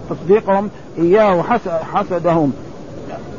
تصديقهم 0.09 0.69
إياه 0.97 1.35
وحسدهم 1.83 2.53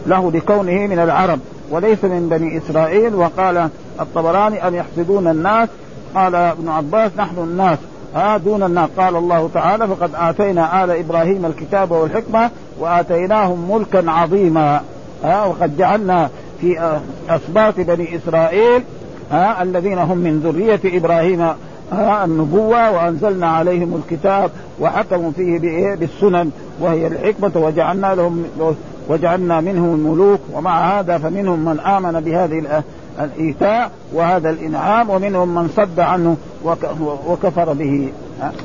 له 0.07 0.31
لكونه 0.33 0.87
من 0.87 0.99
العرب 0.99 1.39
وليس 1.71 2.05
من 2.05 2.29
بني 2.31 2.59
إسرائيل 2.59 3.15
وقال 3.15 3.69
الطبراني 4.01 4.69
أن 4.69 4.75
يحسدون 4.75 5.29
الناس 5.29 5.69
قال 6.15 6.35
ابن 6.35 6.69
عباس 6.69 7.11
نحن 7.19 7.39
الناس 7.39 7.79
آه 8.17 8.37
دون 8.37 8.63
الناس 8.63 8.89
قال 8.97 9.17
الله 9.17 9.49
تعالى 9.55 9.89
فقد 9.89 10.11
آتينا 10.15 10.85
آل 10.85 10.91
إبراهيم 10.91 11.47
الكتاب 11.47 11.91
والحكمة 11.91 12.51
وآتيناهم 12.81 13.71
ملكا 13.73 14.11
عظيما 14.11 14.81
آه 15.25 15.49
وقد 15.49 15.77
جعلنا 15.77 16.31
في 16.61 16.99
أسباط 17.31 17.75
بني 17.81 18.17
إسرائيل 18.17 18.83
آه 19.33 19.63
الذين 19.63 19.99
هم 19.99 20.17
من 20.19 20.41
ذرية 20.41 20.99
إبراهيم 20.99 21.49
النبوة 21.93 22.91
وأنزلنا 22.91 23.47
عليهم 23.49 24.03
الكتاب 24.05 24.51
وحكموا 24.81 25.31
فيه 25.31 25.59
بإيه 25.59 25.95
بالسنن 25.95 26.51
وهي 26.81 27.07
الحكمة 27.07 27.51
وجعلنا 27.65 28.15
لهم 28.15 28.45
وجعلنا 29.09 29.61
منهم 29.61 29.95
الملوك 29.95 30.41
ومع 30.55 31.01
هذا 31.01 31.19
فمنهم 31.19 31.65
من 31.65 31.81
آمن 31.81 32.21
بهذه 32.21 32.83
الإيتاء 33.21 33.91
وهذا 34.15 34.51
الإنعام 34.51 35.11
ومنهم 35.11 35.55
من 35.55 35.69
صد 35.77 36.01
عنه 36.01 36.37
وكفر 37.29 37.73
به 37.73 38.13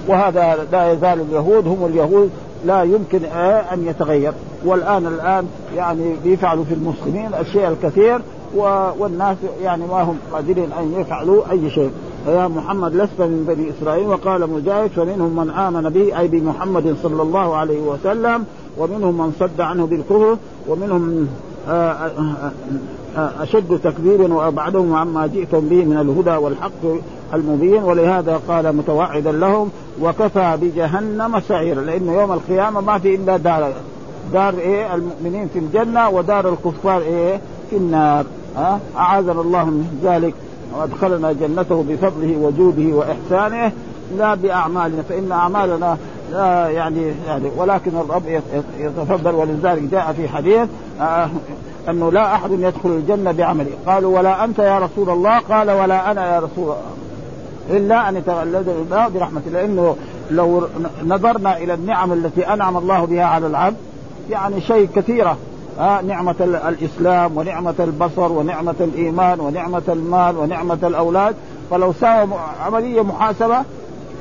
وهذا 0.08 0.58
لا 0.72 0.92
يزال 0.92 1.22
اليهود 1.22 1.68
هم 1.68 1.86
اليهود 1.86 2.30
لا 2.66 2.84
يمكن 2.84 3.20
أن 3.74 3.86
يتغير 3.88 4.34
والآن 4.66 5.08
الآن 5.08 5.46
يعني 5.78 6.14
بيفعلوا 6.24 6.64
في 6.64 6.74
المسلمين 6.74 7.30
الشيء 7.40 7.68
الكثير 7.68 8.20
والناس 8.98 9.38
يعني 9.64 9.84
ما 9.92 10.02
هم 10.02 10.18
قادرين 10.34 10.70
أن 10.80 10.94
يفعلوا 11.00 11.52
أي 11.52 11.70
شيء 11.70 11.92
يا 12.28 12.48
محمد 12.48 12.94
لست 12.96 13.20
من 13.20 13.46
بني 13.56 13.70
اسرائيل 13.70 14.08
وقال 14.08 14.50
مجاهد 14.50 14.90
فمنهم 14.90 15.36
من 15.36 15.50
امن 15.50 15.90
به 15.90 16.20
اي 16.20 16.28
بمحمد 16.28 16.96
صلى 17.04 17.22
الله 17.22 17.56
عليه 17.56 17.80
وسلم 17.82 18.44
ومنهم 18.78 19.18
من 19.18 19.34
صد 19.40 19.62
عنه 19.62 19.86
بالكفر 19.86 20.38
ومنهم 20.70 21.28
آه، 21.68 21.72
آه، 21.72 22.52
آه، 23.18 23.32
اشد 23.44 23.80
تكذيبا 23.84 24.34
وابعدهم 24.34 24.94
عما 24.96 25.28
جئتم 25.28 25.60
به 25.60 25.86
من 25.86 25.98
الهدى 25.98 26.36
والحق 26.44 26.72
المبين 27.34 27.84
ولهذا 27.84 28.40
قال 28.48 28.76
متوعدا 28.76 29.32
لهم 29.32 29.70
وكفى 30.02 30.58
بجهنم 30.62 31.40
سعيرا 31.40 31.82
لانه 31.82 32.20
يوم 32.22 32.32
القيامه 32.32 32.82
ما 32.82 32.98
في 32.98 33.16
الا 33.16 33.38
دار 33.38 33.74
دار 34.34 34.54
ايه 34.58 34.96
المؤمنين 34.96 35.48
في 35.54 35.60
الجنه 35.60 36.10
ودار 36.10 36.50
الكفار 36.50 37.02
ايه 37.02 37.42
في 37.70 37.76
النار 37.78 38.26
أعاذنا 38.96 39.42
الله 39.42 39.66
من 39.66 40.00
ذلك 40.04 40.34
وادخلنا 40.74 41.32
جنته 41.32 41.84
بفضله 41.90 42.38
وجوده 42.38 42.96
واحسانه 42.96 43.72
لا 44.18 44.36
باعمالنا 44.36 45.02
فان 45.10 45.32
اعمالنا 45.32 45.98
لا 46.32 46.70
يعني 46.70 47.12
يعني 47.28 47.50
ولكن 47.58 47.92
الرب 47.98 48.24
يتفضل 48.80 49.36
ولذلك 49.36 49.82
جاء 49.82 50.14
في 50.18 50.28
حديث 50.30 50.70
آه، 51.02 51.30
انه 51.90 52.12
لا 52.12 52.36
احد 52.36 52.52
يدخل 52.52 52.90
الجنه 52.90 53.32
بعمله، 53.32 53.72
قالوا 53.86 54.18
ولا 54.18 54.44
انت 54.44 54.60
يا 54.60 54.80
رسول 54.80 55.10
الله، 55.10 55.40
قال 55.40 55.72
ولا 55.72 56.12
انا 56.12 56.36
يا 56.36 56.40
رسول 56.40 56.58
الله. 56.58 56.76
الا 57.70 58.10
ان 58.10 58.16
يتغلد 58.16 58.68
الله 58.70 59.08
برحمه 59.08 59.42
لانه 59.54 59.96
لو 60.32 60.68
نظرنا 61.06 61.58
الى 61.58 61.74
النعم 61.74 62.14
التي 62.14 62.54
انعم 62.54 62.78
الله 62.78 63.06
بها 63.06 63.24
على 63.24 63.48
العبد 63.48 63.78
يعني 64.30 64.62
شيء 64.62 64.90
كثيره 64.96 65.38
آه 65.80 66.02
نعمة 66.02 66.36
الإسلام 66.42 67.38
ونعمة 67.38 67.74
البصر 67.80 68.32
ونعمة 68.32 68.76
الإيمان 68.80 69.40
ونعمة 69.40 69.82
المال 69.88 70.38
ونعمة 70.38 70.78
الأولاد 70.84 71.36
فلو 71.72 71.94
ساوى 71.94 72.28
عملية 72.66 73.02
محاسبة 73.04 73.58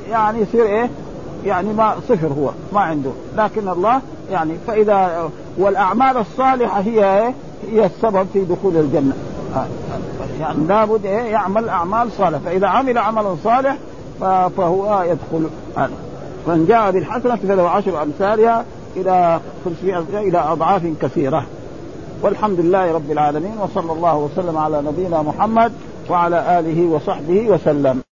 يعني 0.09 0.39
يصير 0.41 0.65
إيه 0.65 0.89
يعني 1.45 1.73
ما 1.73 1.95
صفر 2.09 2.27
هو 2.27 2.49
ما 2.73 2.79
عنده 2.79 3.09
لكن 3.37 3.69
الله 3.69 4.01
يعني 4.31 4.53
فإذا 4.67 5.29
والأعمال 5.57 6.17
الصالحة 6.17 6.81
هي 6.81 7.21
إيه 7.23 7.33
هي 7.71 7.85
السبب 7.85 8.27
في 8.33 8.41
دخول 8.45 8.77
الجنة 8.77 9.13
آه، 9.55 9.65
يعني 10.39 10.65
لابد 10.67 11.05
إيه 11.05 11.21
يعمل 11.31 11.69
أعمال 11.69 12.11
صالحة 12.11 12.39
فإذا 12.45 12.67
عمل 12.67 12.97
عملا 12.97 13.35
صالح 13.43 13.77
فهو 14.57 15.01
يدخل 15.03 15.49
يعني 15.77 15.91
من 16.47 16.65
جاء 16.69 16.91
بالحسنة 16.91 17.35
فله 17.35 17.69
عشر 17.69 18.01
أمثالها 18.03 18.65
الى 18.97 19.39
500 19.65 19.99
الى 20.19 20.37
اضعاف 20.39 20.81
كثيره 21.01 21.45
والحمد 22.21 22.59
لله 22.59 22.91
رب 22.93 23.11
العالمين 23.11 23.57
وصلى 23.57 23.91
الله 23.91 24.17
وسلم 24.17 24.57
على 24.57 24.81
نبينا 24.81 25.21
محمد 25.21 25.71
وعلى 26.09 26.59
اله 26.59 26.87
وصحبه 26.95 27.47
وسلم 27.49 28.12